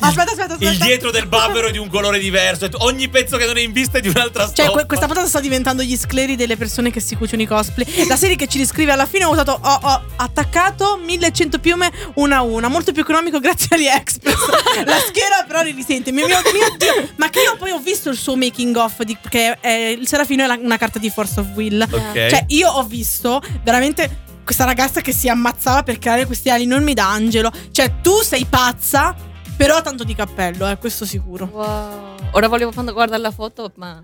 [0.00, 0.70] Aspetta, aspetta, aspetta.
[0.72, 2.68] il dietro del barbero è di un colore diverso.
[2.78, 4.70] Ogni pezzo che non è in vista è di un'altra Cioè, stoffa.
[4.72, 8.06] que- questa puntata sta diventando gli scleri delle persone che si cuciono i cosplay.
[8.06, 12.36] La serie che ci riscrive alla fine ho usato, ho, ho attaccato 1100 piume una
[12.38, 14.36] a una, molto più economico grazie a AliExpress.
[14.84, 16.10] La schiera però ne risente.
[16.12, 19.16] Mio, mio, mio Dio, ma che io poi ho visto il suo making of di,
[19.20, 21.80] perché eh, il Serafino è la- una carta di Force of Will.
[21.82, 22.12] Ok.
[22.28, 26.94] Cioè, io ho visto veramente questa ragazza che si ammazzava per creare questi ali enormi
[26.94, 27.50] da angelo.
[27.70, 29.14] Cioè, tu sei pazza,
[29.56, 31.48] però tanto di cappello, eh, questo sicuro.
[31.52, 32.14] Wow.
[32.32, 34.02] Ora volevo quando guardare la foto, ma.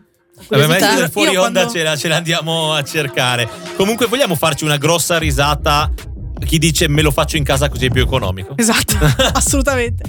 [0.49, 1.03] Vabbè, curiosità.
[1.03, 3.49] il fuori Io onda quando- ce, la, ce la andiamo a cercare.
[3.77, 5.91] Comunque, vogliamo farci una grossa risata?
[6.41, 8.53] a Chi dice me lo faccio in casa così è più economico?
[8.57, 8.97] Esatto,
[9.35, 10.05] assolutamente.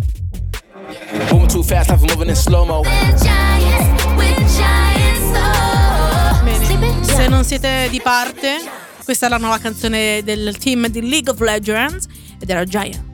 [6.44, 8.58] Bene, se non siete di parte,
[9.04, 12.06] questa è la nuova canzone del team di League of Legends
[12.40, 13.08] ed era Giants.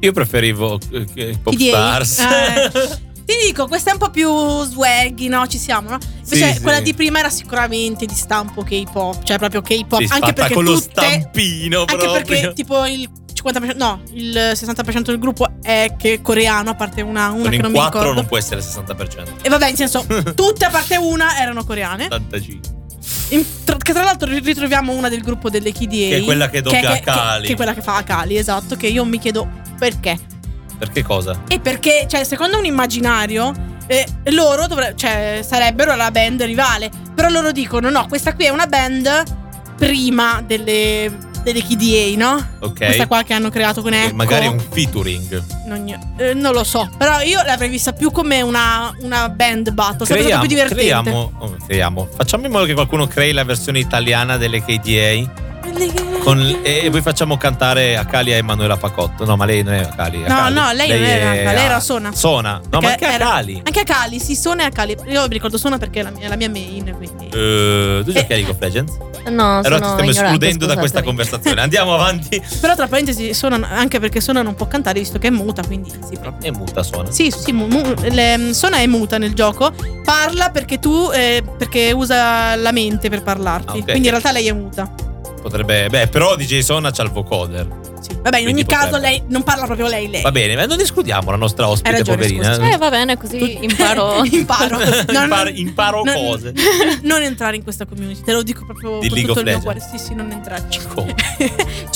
[0.00, 1.54] Io preferivo eh, che Pop.
[1.58, 2.18] Stars.
[2.20, 2.70] Eh,
[3.24, 4.28] ti dico, questa è un po' più
[4.64, 5.46] swaggy, no?
[5.46, 5.98] Ci siamo, no?
[6.24, 6.84] Invece Sì, quella sì.
[6.84, 10.00] di prima era sicuramente di stampo K-pop, cioè proprio K-pop.
[10.02, 12.12] Sì, anche perché con lo tutte- stampino Anche proprio.
[12.12, 17.28] perché tipo il 50%, no, il 60% del gruppo è che coreano, a parte una,
[17.30, 18.20] una Con che non mi 4 ricordo.
[18.20, 19.28] non può essere il 60%.
[19.42, 22.04] E vabbè, in senso, tutte a parte una erano coreane.
[22.06, 22.78] 85.
[23.30, 25.86] In- tra- che tra l'altro ritroviamo una del gruppo delle KDA.
[25.88, 27.46] Che è quella che doppia che- Akali.
[27.46, 28.76] Che, è quella che fa Akali, esatto.
[28.76, 29.48] Che io mi chiedo
[29.80, 30.18] perché.
[30.78, 31.42] Perché cosa?
[31.48, 33.52] E perché, cioè, secondo un immaginario,
[33.86, 36.90] eh, loro dovre- cioè, sarebbero la band rivale.
[37.14, 39.24] Però loro dicono: no, questa qui è una band
[39.76, 41.10] prima delle,
[41.42, 42.46] delle KDA, no?
[42.60, 42.84] Ok.
[42.84, 44.14] Questa qua che hanno creato con E Echo.
[44.14, 45.42] magari un featuring.
[45.66, 46.88] Non, eh, non lo so.
[46.96, 50.06] Però io l'avrei vista più come una, una band battle.
[50.06, 50.82] Sarebbe stato più divertente.
[50.82, 52.08] creiamo, oh, creiamo.
[52.14, 55.48] Facciamo in modo che qualcuno crei la versione italiana delle KDA.
[56.22, 59.24] Con, e, poi facciamo cantare Akali a Emanuela Pacotto.
[59.24, 60.18] No, ma lei non è Akali.
[60.18, 60.54] No, Akali.
[60.54, 62.12] no, lei non era Akali, lei era Sona.
[62.14, 62.60] Sona.
[62.70, 63.62] No, ma anche era- Akali.
[63.64, 64.96] Anche Akali, sì, Sona e Akali.
[65.06, 67.28] Io mi ricordo Sona perché è la mia, la mia main, quindi.
[67.28, 68.96] Eh, tu giochi a League of Legends?
[69.28, 71.60] No, allora ti sono stiamo ignorante, escludendo da questa conversazione.
[71.60, 72.42] Andiamo avanti.
[72.60, 75.90] Però tra parentesi, Sona, anche perché Sona non può cantare visto che è muta, quindi
[76.08, 76.52] sì, proprio.
[76.52, 77.10] E muta Sona.
[77.10, 79.72] Sì, sì, mu- mu- le- Sona è muta nel gioco.
[80.04, 81.10] Parla perché tu.
[81.12, 83.68] eh, perché usa la mente per parlarti.
[83.78, 83.84] Ah, ok.
[83.84, 84.90] Quindi in realtà lei è muta.
[85.40, 85.88] Potrebbe.
[85.88, 87.66] Beh, però DJ Sona c'ha il vocoder.
[88.00, 88.16] Sì.
[88.22, 89.06] Vabbè, in ogni caso potrebbe.
[89.08, 90.22] lei non parla proprio lei, lei.
[90.22, 92.54] Va bene, ma non escludiamo la nostra ospite, ragione, poverina.
[92.54, 92.70] scusa.
[92.72, 94.24] Eh, va bene, così imparo.
[94.30, 94.78] imparo.
[95.10, 96.52] No, no, Imparo- imparo non- cose.
[97.02, 99.52] Non entrare in questa community, te lo dico proprio Di con League tutto of il
[99.52, 99.80] mio cuore.
[99.80, 100.80] Sì, sì, non entrarci.
[100.94, 101.14] Come?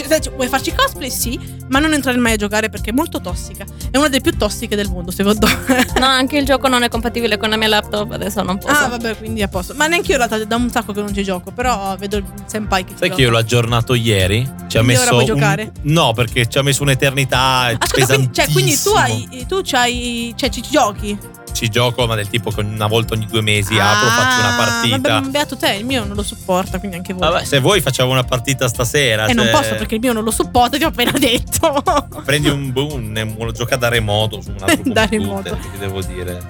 [0.08, 1.10] Cioè, vuoi farci cosplay?
[1.10, 1.38] Sì,
[1.68, 3.64] ma non entrare mai a giocare perché è molto tossica.
[3.90, 5.86] È una delle più tossiche del mondo, secondo me.
[5.98, 8.74] No, anche il gioco non è compatibile con la mia laptop, adesso non posso.
[8.84, 9.74] Ah, vabbè, quindi a posto.
[9.74, 12.24] Ma neanche io in realtà da un sacco che non ci gioco, però vedo il
[12.46, 13.14] senpai che Sai gioca.
[13.14, 14.48] che io l'ho aggiornato ieri?
[14.68, 15.02] Ci ha messo.
[15.02, 15.72] ora puoi un- giocare?
[15.82, 17.70] No, perché ci ha messo un'eternità.
[17.78, 19.44] Ascolta, quindi, cioè, quindi tu hai.
[19.48, 20.34] Tu c'hai.
[20.36, 21.18] Cioè, ci giochi.
[21.52, 24.56] Ci gioco, ma del tipo che una volta ogni due mesi apro, faccio una Ah,
[24.56, 24.96] partita.
[24.98, 27.30] Vabbè, ma beato te, il mio non lo supporta, quindi anche voi.
[27.30, 29.26] Vabbè, se vuoi facciamo una partita stasera.
[29.26, 31.82] E non cioè, posso perché il mio non lo supporta, ti ho appena detto.
[32.24, 35.50] Prendi un boom, un, gioca da remoto su un altro Da computer, remoto.
[35.56, 36.42] che ti devo dire.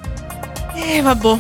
[0.75, 1.39] Eh, vabbè.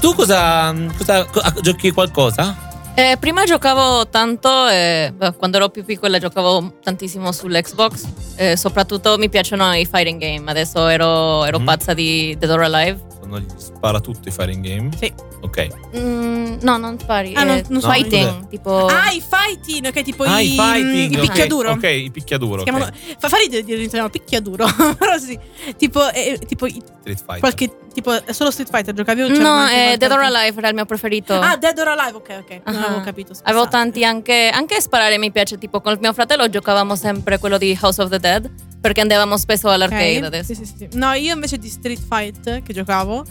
[0.00, 2.66] Tu cosa, cosa co- giochi qualcosa?
[2.94, 8.04] Eh, prima giocavo tanto, eh, beh, quando ero più piccola giocavo tantissimo sull'Xbox,
[8.36, 11.64] eh, soprattutto mi piacciono i fighting game, adesso ero, ero Mm.
[11.64, 13.06] pazza di Dead or Alive.
[13.28, 14.88] Sono gli spara tutto i fighting game?
[14.96, 15.12] Sì.
[15.42, 15.68] Ok.
[15.96, 17.90] Mm, no, non spari, Ah, eh, non- non so.
[17.90, 18.86] fighting, No, tipo...
[18.86, 21.12] Ah, i fighting, ok, tipo ah, i, i fighting.
[21.12, 21.70] i ok, picchiaduro.
[21.72, 22.62] Ok, i picchiaduro.
[22.62, 22.74] Si ok.
[22.76, 24.66] chiamano- Fa, fa ridere dire italiano picchiaduro,
[24.98, 25.38] però sì.
[25.76, 27.38] Tipo, eh, tipo i- Street Fighter.
[27.40, 30.20] qualche tipo è solo Street Fighter giocavi o c'erano no, eh, Dead or?
[30.20, 31.34] Alive era il mio preferito.
[31.34, 32.60] Ah, Dead or Alive, ok, ok.
[32.64, 32.86] Non Ah.
[32.86, 33.28] avevo capito.
[33.34, 33.50] scusate.
[33.50, 37.58] Avevo tanti anche, anche sparare mi piace, tipo con il mio fratello giocavamo sempre quello
[37.58, 38.50] di House of the Dead,
[38.80, 40.54] perché andavamo spesso all'arcade Ok, adesso.
[40.54, 40.88] Sì, sì, sì.
[40.92, 43.24] No, io invece di Street Fight che giocavo,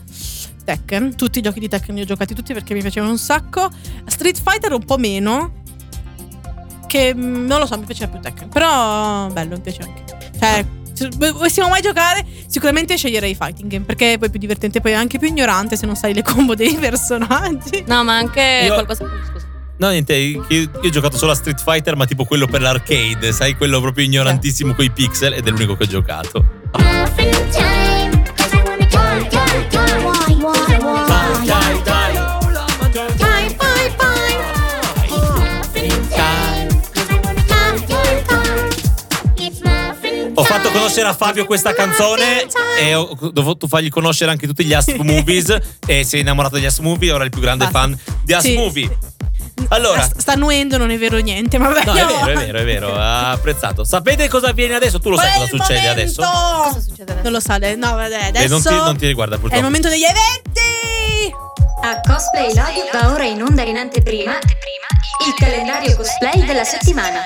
[0.64, 3.70] Tekken, tutti i giochi di Tekken li ho giocati tutti perché mi piacevano un sacco.
[4.06, 5.64] Street Fighter un po' meno,
[6.88, 10.04] che mm, non lo so, mi piaceva più Tekken, però bello, mi piace anche.
[10.38, 14.92] Cioè, se dovessimo mai giocare, sicuramente sceglierei fighting game perché è poi più divertente, poi
[14.92, 17.84] è anche più ignorante se non sai le combo dei personaggi.
[17.88, 19.06] No, ma anche Io- qualcosa...
[19.80, 23.32] No, niente, io, io ho giocato solo a Street Fighter, ma tipo quello per l'arcade,
[23.32, 26.46] sai, quello proprio ignorantissimo coi pixel, ed è l'unico che ho giocato.
[40.34, 42.46] Ho fatto conoscere a Fabio questa canzone
[42.80, 45.56] e ho dovuto fargli conoscere anche tutti gli Ask Movies
[45.86, 48.48] e si è innamorato degli Ask Movie, ora è il più grande fan di Ask
[48.48, 49.16] Sì, Movie.
[49.70, 51.86] Allora, Ah, Sta annuendo, non è vero niente, ma vabbè.
[51.86, 53.84] no, è vero, è vero, è vero, ha apprezzato.
[53.84, 55.00] Sapete cosa avviene adesso?
[55.00, 56.22] Tu lo sai Qual è cosa succede adesso?
[56.22, 57.22] Cosa succede adesso?
[57.24, 57.76] Non lo sa lei.
[57.78, 59.64] No, vabbè, adesso E non ti, non ti riguarda è il purtroppo.
[59.66, 61.36] momento degli eventi.
[61.84, 64.32] A Cosplay Lab va ora in onda in anteprima
[65.28, 67.20] il calendario cosplay della settimana.
[67.20, 67.24] A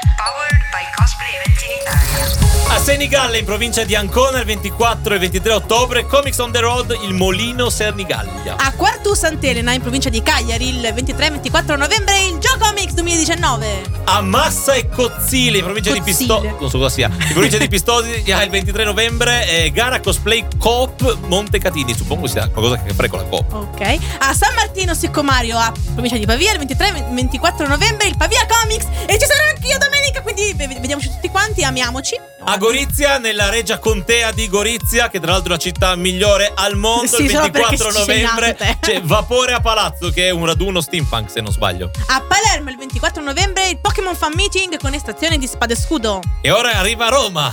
[2.82, 7.13] Senigallia, in provincia di Ancona, il 24 e 23 ottobre, Comics on the Road, il
[7.13, 8.55] Molino Sernigallia.
[8.57, 13.84] A Quartu Sant'Elena, in provincia di Cagliari, il 23 e 24 novembre, il Giocomics 2019.
[14.05, 16.17] A Massa e Cozzile, in provincia di Cozzile.
[16.17, 16.55] Pistoia.
[16.59, 17.07] Non so cosa sia.
[17.07, 21.93] In provincia di Pistoia, il 23 novembre, eh, gara cosplay Coop Montecatini.
[21.95, 23.53] Suppongo sia qualcosa che fare con la Coop.
[23.53, 23.97] Ok.
[24.21, 28.43] A San Martino Siccomario, a provincia di Pavia, il 23 e 24 novembre, il Pavia
[28.47, 28.88] Comics.
[29.05, 32.17] E ci sarò anche io domenica, quindi ve- vediamoci tutti quanti, amiamoci.
[32.43, 36.75] A Gorizia, nella Regia Contea di Gorizia, che tra l'altro è la città migliore al
[36.75, 40.29] mondo, Sì, il solo 24 perché ci sei novembre c'è Vapore a Palazzo, che è
[40.31, 41.91] un raduno steampunk, se non sbaglio.
[42.07, 46.19] A Palermo, il 24 novembre, il Pokémon Fan Meeting con estrazione di Spade e Scudo.
[46.41, 47.45] E ora arriva Roma.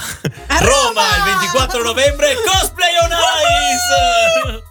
[0.47, 1.17] A Roma, Roma!
[1.17, 4.63] il 24 novembre, Cosplay on Ice!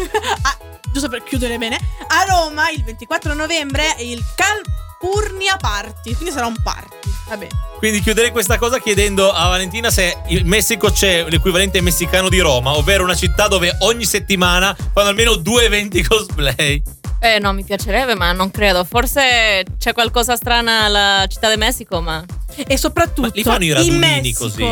[0.42, 0.56] Ah,
[0.92, 1.78] giusto per chiudere bene,
[2.08, 6.89] a Roma il 24 novembre il Calpurnia Party, quindi sarà un party.
[7.30, 7.52] Va bene.
[7.78, 12.76] Quindi chiuderei questa cosa chiedendo a Valentina se in Messico c'è l'equivalente messicano di Roma,
[12.76, 16.82] ovvero una città dove ogni settimana fanno almeno due eventi cosplay.
[17.20, 18.82] Eh no, mi piacerebbe, ma non credo.
[18.82, 22.24] Forse c'è qualcosa strana alla città del Messico, ma...
[22.66, 24.64] E soprattutto Ma li fanno i in radunini così?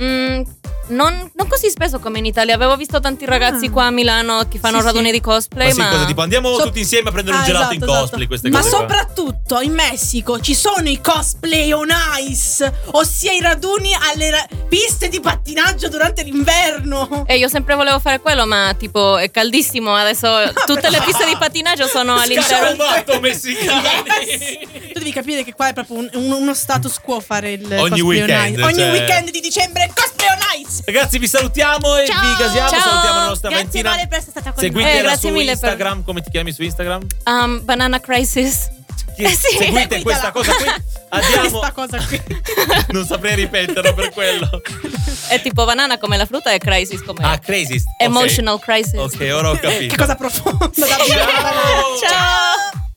[0.00, 0.42] Mm,
[0.90, 2.54] non, non così spesso come in Italia.
[2.54, 3.70] Avevo visto tanti ragazzi Ah.
[3.70, 5.12] qua a Milano che fanno Sì, raduni sì.
[5.12, 5.88] di cosplay, Ma sì, ma...
[5.88, 8.00] cosa tipo andiamo So- tutti insieme a prendere un Ah, gelato esatto, in esatto.
[8.02, 8.78] cosplay, queste Ma cose qua.
[8.80, 11.88] soprattutto in Messico ci sono i cosplay on
[12.20, 17.24] ice, ossia i raduni alle ra- piste di pattinaggio durante l'inverno.
[17.26, 19.94] E io sempre volevo fare quello, ma tipo è caldissimo.
[19.94, 22.74] Adesso tutte le piste di pattinaggio sono all'interno.
[22.84, 24.68] Scarabato messicani!
[24.92, 27.78] Tu devi capire che qua è proprio un- un- uno status quo fare il Ogni
[27.78, 28.62] cosplay on weekend, ice.
[28.64, 30.79] Ogni cioè- weekend di dicembre cosplay on ice.
[30.84, 32.20] Ragazzi, vi salutiamo e Ciao!
[32.20, 32.68] vi gasiamo.
[32.68, 32.80] Ciao!
[32.80, 33.90] Salutiamo la nostra Grazie Valentina.
[33.90, 36.02] Vale per essere stata con Seguitela Eh, grazie su mille per- Instagram.
[36.04, 37.06] Come ti chiami su Instagram?
[37.26, 38.68] Um, Banana Crisis.
[39.16, 40.66] Chi- Eh sì, Seguite questa cosa qui.
[41.10, 41.48] Andiamo.
[41.58, 42.20] Questa cosa qui.
[42.90, 44.48] non saprei ripeterlo per quello.
[45.28, 47.32] È tipo banana come la frutta e crisis come Ah.
[47.34, 47.66] Ok.
[47.98, 48.98] emotional crisis.
[48.98, 49.94] Ok, ora ho capito.
[49.94, 51.98] che cosa profonda da Ciao!
[52.00, 52.88] Ciao.